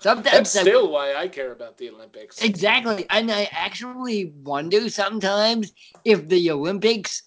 Sometimes 0.00 0.52
That's 0.52 0.56
I- 0.56 0.60
still 0.62 0.90
why 0.90 1.14
I 1.14 1.26
care 1.28 1.52
about 1.52 1.78
the 1.78 1.90
Olympics. 1.90 2.42
Exactly. 2.42 3.06
And 3.10 3.30
I 3.30 3.48
actually 3.50 4.32
wonder 4.42 4.88
sometimes 4.88 5.72
if 6.04 6.28
the 6.28 6.50
Olympics 6.50 7.22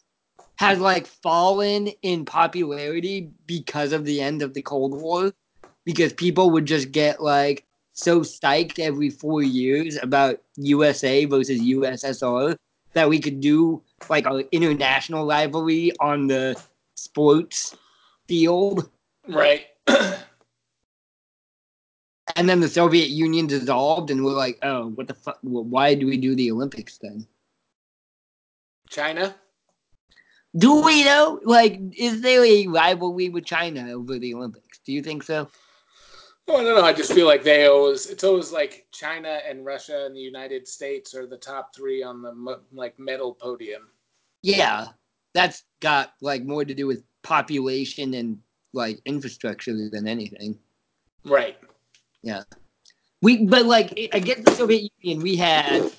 has 0.58 0.80
like 0.80 1.08
fallen 1.08 1.88
in 2.04 2.26
popularity 2.26 3.32
because 3.46 3.92
of 3.92 4.06
the 4.06 4.22
end 4.22 4.42
of 4.42 4.54
the 4.54 4.62
Cold 4.62 5.02
War. 5.02 5.34
Because 5.86 6.14
people 6.14 6.52
would 6.52 6.66
just 6.66 6.92
get 6.92 7.22
like 7.22 7.66
so 7.94 8.22
psyched 8.22 8.80
every 8.80 9.10
four 9.10 9.42
years 9.42 9.98
about 10.02 10.40
USA 10.58 11.26
versus 11.26 11.60
USSR 11.60 12.56
that 12.94 13.10
we 13.10 13.20
could 13.20 13.40
do 13.40 13.82
like 14.10 14.26
an 14.28 14.44
international 14.52 15.26
rivalry 15.28 15.92
on 16.00 16.28
the 16.28 16.62
sports 16.96 17.76
field. 18.28 18.90
Right. 19.28 19.66
And 22.40 22.48
then 22.48 22.62
the 22.62 22.70
Soviet 22.70 23.10
Union 23.10 23.48
dissolved, 23.48 24.10
and 24.10 24.24
we're 24.24 24.32
like, 24.32 24.60
oh, 24.64 24.92
what 24.92 25.10
the 25.10 25.14
fuck? 25.14 25.40
Why 25.42 25.94
do 25.94 26.08
we 26.08 26.16
do 26.16 26.36
the 26.36 26.50
Olympics 26.52 26.98
then? 26.98 27.28
China. 28.90 29.36
Do 30.56 30.82
we 30.82 31.04
know? 31.04 31.42
Like, 31.44 31.82
is 31.98 32.22
there 32.22 32.46
a 32.46 32.66
rivalry 32.68 33.28
with 33.28 33.44
China 33.44 33.92
over 33.92 34.18
the 34.18 34.34
Olympics? 34.34 34.80
Do 34.86 34.94
you 34.94 35.04
think 35.04 35.24
so? 35.24 35.50
Oh, 36.48 36.56
I 36.56 36.64
don't 36.64 36.78
know. 36.78 36.86
I 36.86 36.94
just 36.94 37.12
feel 37.12 37.28
like 37.28 37.44
they 37.44 37.66
always. 37.66 38.06
It's 38.06 38.24
always 38.24 38.54
like 38.54 38.88
China 38.94 39.42
and 39.46 39.66
Russia 39.66 40.06
and 40.06 40.16
the 40.16 40.22
United 40.22 40.66
States 40.66 41.14
are 41.14 41.28
the 41.28 41.36
top 41.36 41.76
three 41.76 42.02
on 42.02 42.22
the 42.22 42.62
like 42.72 42.98
medal 42.98 43.34
podium. 43.34 43.90
Yeah, 44.44 44.88
that's 45.34 45.64
got 45.82 46.14
like 46.22 46.46
more 46.46 46.64
to 46.64 46.74
do 46.74 46.88
with 46.88 47.04
population 47.22 48.14
and 48.14 48.40
like 48.72 49.02
infrastructure 49.04 49.90
than 49.90 50.08
anything. 50.08 50.58
Right. 51.26 51.58
We, 53.22 53.46
but 53.46 53.66
like 53.66 53.94
i 53.98 54.10
against 54.14 54.46
the 54.46 54.54
Soviet 54.54 54.92
Union, 55.02 55.22
we 55.24 55.36
had 55.36 55.92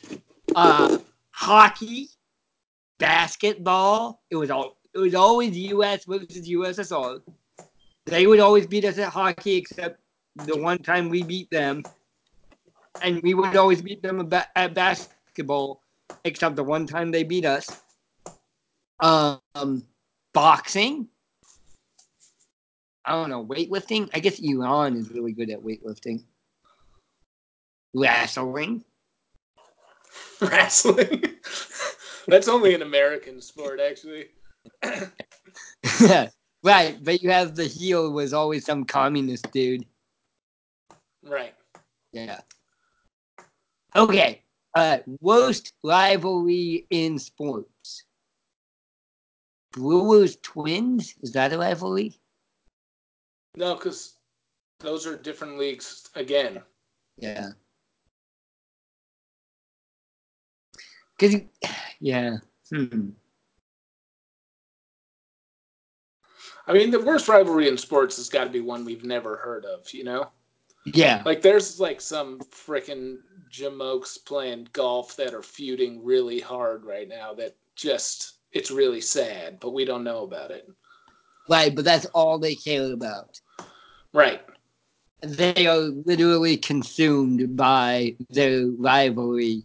uh, 0.55 0.99
hockey, 1.31 2.09
basketball. 2.99 4.23
It 4.31 4.37
was 4.37 4.51
all. 4.51 4.77
It 4.95 4.99
was 4.99 5.15
always 5.15 5.57
U.S. 5.57 6.05
versus 6.05 6.49
USSR. 6.49 7.21
They 8.07 8.27
would 8.27 8.41
always 8.41 8.67
beat 8.67 8.85
us 8.85 8.99
at 8.99 9.13
hockey, 9.13 9.57
except 9.57 10.01
the 10.35 10.57
one 10.57 10.79
time 10.79 11.09
we 11.09 11.23
beat 11.23 11.51
them, 11.51 11.85
and 13.03 13.23
we 13.23 13.35
would 13.35 13.57
always 13.57 13.83
beat 13.83 14.03
them 14.03 14.33
at, 14.33 14.49
at 14.57 14.75
basketball. 14.75 15.83
except 16.25 16.57
the 16.57 16.65
one 16.65 16.87
time 16.87 17.11
they 17.11 17.23
beat 17.23 17.45
us. 17.45 17.83
Um, 19.01 19.87
boxing. 20.33 21.09
I 23.05 23.13
don't 23.13 23.31
know, 23.31 23.45
weightlifting. 23.45 24.11
I 24.13 24.21
guess 24.21 24.39
Iran 24.39 24.97
is 24.97 25.11
really 25.11 25.33
good 25.33 25.51
at 25.51 25.63
weightlifting. 25.63 26.25
Wrestling. 27.95 28.85
Wrestling. 30.41 31.25
That's 32.29 32.49
only 32.49 32.75
an 32.75 32.83
American 32.83 33.41
sport, 33.41 33.81
actually. 33.81 34.27
right, 36.63 37.03
but 37.03 37.23
you 37.23 37.31
have 37.31 37.57
the 37.57 37.65
heel 37.67 38.13
was 38.13 38.33
always 38.33 38.65
some 38.65 38.85
communist 38.85 39.51
dude. 39.53 39.87
Right. 41.25 41.55
Yeah. 42.13 42.41
Okay. 43.97 44.43
Uh, 44.75 44.99
worst 45.21 45.73
rivalry 45.83 46.87
in 46.91 47.19
sports. 47.19 48.05
Brewers 49.73 50.37
Twins? 50.37 51.15
Is 51.23 51.33
that 51.33 51.53
a 51.53 51.59
rivalry? 51.59 52.15
No, 53.57 53.75
because 53.75 54.15
those 54.79 55.07
are 55.07 55.17
different 55.17 55.59
leagues 55.59 56.09
again. 56.15 56.63
Yeah. 57.17 57.51
Cause 61.19 61.37
yeah. 62.01 62.39
Hmm. 62.71 63.11
I 66.67 66.73
mean, 66.73 66.91
the 66.91 67.01
worst 67.01 67.29
rivalry 67.29 67.69
in 67.69 67.77
sports 67.77 68.17
has 68.17 68.29
got 68.29 68.45
to 68.45 68.51
be 68.51 68.61
one 68.61 68.85
we've 68.85 69.05
never 69.05 69.37
heard 69.37 69.65
of. 69.65 69.93
You 69.93 70.05
know, 70.05 70.31
Yeah. 70.87 71.23
like 71.27 71.43
there's 71.43 71.81
like 71.81 72.01
some 72.01 72.39
freaking 72.53 73.19
jamokes 73.51 74.25
playing 74.25 74.69
golf 74.73 75.17
that 75.17 75.35
are 75.35 75.43
feuding 75.43 76.05
really 76.05 76.39
hard 76.41 76.85
right 76.85 77.09
now. 77.09 77.35
That 77.35 77.57
just 77.75 78.35
it's 78.53 78.71
really 78.71 79.01
sad, 79.01 79.59
but 79.61 79.71
we 79.71 79.85
don't 79.85 80.05
know 80.05 80.23
about 80.23 80.51
it. 80.53 80.69
Right, 81.49 81.75
but 81.75 81.85
that's 81.85 82.07
all 82.07 82.39
they 82.39 82.55
care 82.55 82.93
about. 82.93 83.41
Right. 84.13 84.43
They 85.23 85.67
are 85.67 85.79
literally 85.79 86.57
consumed 86.57 87.57
by 87.57 88.17
their 88.31 88.67
rivalry 88.67 89.65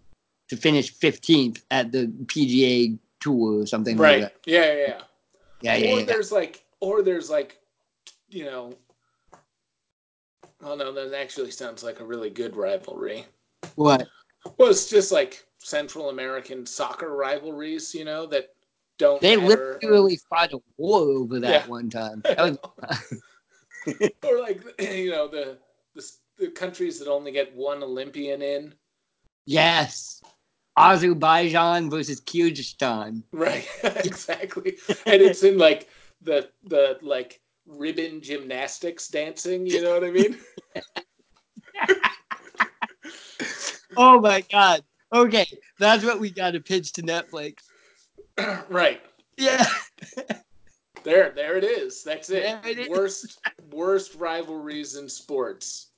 to 0.50 0.58
finish 0.58 0.94
15th 0.94 1.62
at 1.72 1.92
the 1.92 2.08
PGA 2.26 2.98
Tour 3.20 3.62
or 3.62 3.66
something 3.66 3.98
Right. 3.98 4.24
like 4.24 4.34
that. 4.34 4.52
Yeah. 4.52 4.66
Yeah. 4.66 4.86
yeah. 4.88 5.02
Yeah, 5.62 5.76
yeah, 5.78 5.94
or 5.94 6.00
yeah. 6.00 6.06
there's 6.06 6.32
like, 6.32 6.64
or 6.80 7.02
there's 7.02 7.30
like, 7.30 7.58
you 8.30 8.46
know. 8.46 8.74
Oh 10.62 10.76
no, 10.76 10.92
that 10.92 11.14
actually 11.20 11.52
sounds 11.52 11.84
like 11.84 12.00
a 12.00 12.06
really 12.06 12.30
good 12.30 12.56
rivalry. 12.56 13.26
What? 13.76 14.08
Well, 14.58 14.70
it's 14.70 14.90
just 14.90 15.12
like 15.12 15.46
Central 15.60 16.10
American 16.10 16.66
soccer 16.66 17.16
rivalries, 17.16 17.96
you 17.96 18.06
know, 18.06 18.26
that 18.28 18.55
don't 18.98 19.22
They 19.22 19.36
matter. 19.36 19.80
literally 19.82 20.20
fought 20.30 20.54
a 20.54 20.60
war 20.78 21.02
over 21.02 21.40
that 21.40 21.64
Yeah. 21.64 21.68
one 21.68 21.90
time. 21.90 22.22
That 22.38 22.40
was, 22.40 22.58
or 24.24 24.40
like 24.40 24.62
you 24.80 25.12
know 25.12 25.28
the, 25.28 25.58
the 25.96 26.12
the 26.38 26.48
countries 26.50 27.00
that 27.00 27.08
only 27.08 27.32
get 27.32 27.56
one 27.56 27.84
Olympian 27.84 28.42
in. 28.42 28.74
yes. 29.46 30.22
Azerbaijan 30.78 31.90
versus 31.90 32.20
Kyrgyzstan. 32.22 33.24
Right, 33.32 33.68
exactly. 33.84 34.78
And 35.06 35.22
it's 35.22 35.44
in 35.44 35.58
like 35.58 35.90
the 36.22 36.50
the 36.66 36.98
like 37.02 37.42
ribbon 37.66 38.22
gymnastics 38.22 39.08
dancing. 39.08 39.66
You 39.66 39.82
know 39.82 39.94
what 39.94 40.04
I 40.04 40.12
mean? 40.12 40.38
Oh 43.98 44.20
my 44.20 44.42
god. 44.52 44.84
Okay, 45.14 45.48
that's 45.80 46.04
what 46.04 46.20
we 46.20 46.30
got 46.32 46.52
to 46.52 46.60
pitch 46.60 46.92
to 46.94 47.02
Netflix. 47.02 47.65
right. 48.70 49.02
Yeah. 49.38 49.66
There, 51.04 51.32
there 51.36 51.56
it 51.56 51.64
is. 51.64 52.04
That's 52.04 52.32
it. 52.32 52.58
It 52.66 52.80
is. 52.80 52.90
Worst, 52.90 53.40
worst 53.72 54.16
rivalries 54.16 54.96
in 54.96 55.08
sports. 55.08 55.90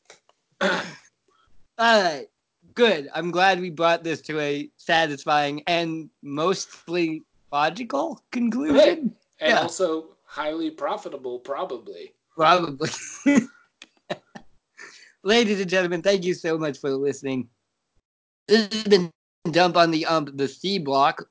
All 0.60 0.72
right. 1.78 2.26
Good. 2.74 3.08
I'm 3.14 3.30
glad 3.30 3.60
we 3.60 3.70
brought 3.70 4.02
this 4.02 4.20
to 4.22 4.40
a 4.40 4.68
satisfying 4.76 5.62
and 5.68 6.10
mostly 6.22 7.22
logical 7.52 8.24
conclusion. 8.32 9.14
And 9.38 9.50
Yeah. 9.54 9.60
also 9.60 10.08
highly 10.24 10.68
profitable, 10.68 11.38
probably. 11.38 12.12
Probably. 12.34 12.90
Ladies 15.22 15.60
and 15.60 15.70
gentlemen, 15.70 16.02
thank 16.02 16.24
you 16.24 16.34
so 16.34 16.58
much 16.58 16.78
for 16.78 16.90
listening. 16.90 17.48
This 18.48 18.66
has 18.72 18.82
been 18.82 19.12
Dump 19.52 19.76
on 19.76 19.92
the 19.92 20.06
Ump, 20.06 20.36
the 20.36 20.48
C 20.48 20.78
block. 20.78 21.24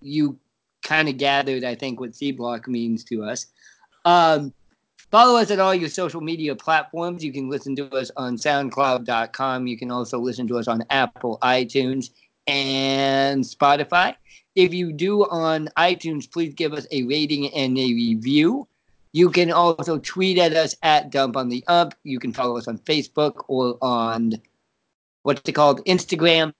You 0.00 0.38
kind 0.82 1.08
of 1.08 1.16
gathered, 1.16 1.64
I 1.64 1.74
think, 1.74 2.00
what 2.00 2.14
C 2.14 2.32
block 2.32 2.68
means 2.68 3.04
to 3.04 3.24
us. 3.24 3.46
Um, 4.04 4.52
follow 5.10 5.38
us 5.38 5.50
at 5.50 5.58
all 5.58 5.74
your 5.74 5.88
social 5.88 6.20
media 6.20 6.54
platforms. 6.54 7.24
You 7.24 7.32
can 7.32 7.48
listen 7.50 7.74
to 7.76 7.90
us 7.90 8.10
on 8.16 8.36
SoundCloud.com. 8.36 9.66
You 9.66 9.76
can 9.76 9.90
also 9.90 10.18
listen 10.18 10.46
to 10.48 10.58
us 10.58 10.68
on 10.68 10.84
Apple, 10.90 11.38
iTunes, 11.42 12.10
and 12.46 13.42
Spotify. 13.42 14.14
If 14.54 14.72
you 14.72 14.92
do 14.92 15.24
on 15.24 15.68
iTunes, 15.76 16.30
please 16.30 16.54
give 16.54 16.72
us 16.72 16.86
a 16.90 17.02
rating 17.04 17.52
and 17.52 17.76
a 17.76 17.86
review. 17.86 18.66
You 19.12 19.30
can 19.30 19.50
also 19.50 19.98
tweet 19.98 20.38
at 20.38 20.52
us 20.52 20.74
at 20.82 21.10
Dump 21.10 21.36
on 21.36 21.48
the 21.48 21.64
Ump. 21.68 21.94
You 22.04 22.18
can 22.18 22.32
follow 22.32 22.56
us 22.56 22.68
on 22.68 22.78
Facebook 22.78 23.44
or 23.48 23.78
on 23.80 24.34
what's 25.22 25.40
it 25.48 25.52
called, 25.52 25.84
Instagram, 25.86 26.52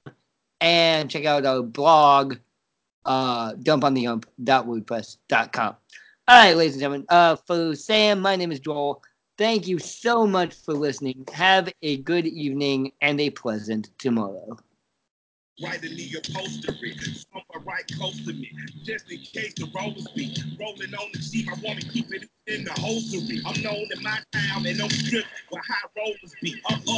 and 0.61 1.11
check 1.11 1.25
out 1.25 1.47
our 1.47 1.63
blog, 1.63 2.37
uh, 3.07 3.53
dumpontheump.wordpress.com. 3.55 5.77
All 6.29 6.37
right, 6.45 6.57
ladies 6.57 6.75
and 6.75 6.81
gentlemen. 6.81 7.07
Uh, 7.09 7.37
for 7.37 7.75
Sam, 7.77 8.21
my 8.21 8.35
name 8.37 8.51
is 8.53 8.61
Joel. 8.61 9.03
Thank 9.39 9.67
you 9.69 9.79
so 9.79 10.27
much 10.27 10.55
for 10.55 10.73
listening. 10.75 11.25
Have 11.33 11.71
a 11.83 11.99
good 11.99 12.27
evening 12.27 12.93
and 13.03 13.21
a 13.21 13.31
pleasant 13.31 13.91
tomorrow. 13.99 14.57
right 15.63 15.83
in 15.85 15.97
the 15.97 16.11
upholstery, 16.19 16.97
somewhere 17.33 17.65
right 17.65 17.85
close 17.97 18.25
to 18.27 18.33
me, 18.33 18.51
just 18.85 19.11
in 19.11 19.19
case 19.19 19.55
the 19.55 19.71
rollers 19.75 20.07
be 20.15 20.35
rolling 20.61 20.95
on 20.95 21.09
the 21.13 21.19
Jeep. 21.19 21.49
I 21.49 21.55
want 21.63 21.81
to 21.81 21.89
keep 21.89 22.13
it 22.13 22.29
in 22.47 22.65
the 22.65 22.71
holstery. 22.71 23.41
I'm 23.47 23.63
known 23.63 23.87
in 23.97 24.03
my 24.03 24.19
town 24.33 24.67
and 24.67 24.81
on 24.81 24.91
strip 24.91 25.25
where 25.51 25.63
high 25.69 25.89
rollers 25.97 26.35
be. 26.43 26.55
Uh-oh. 26.71 26.95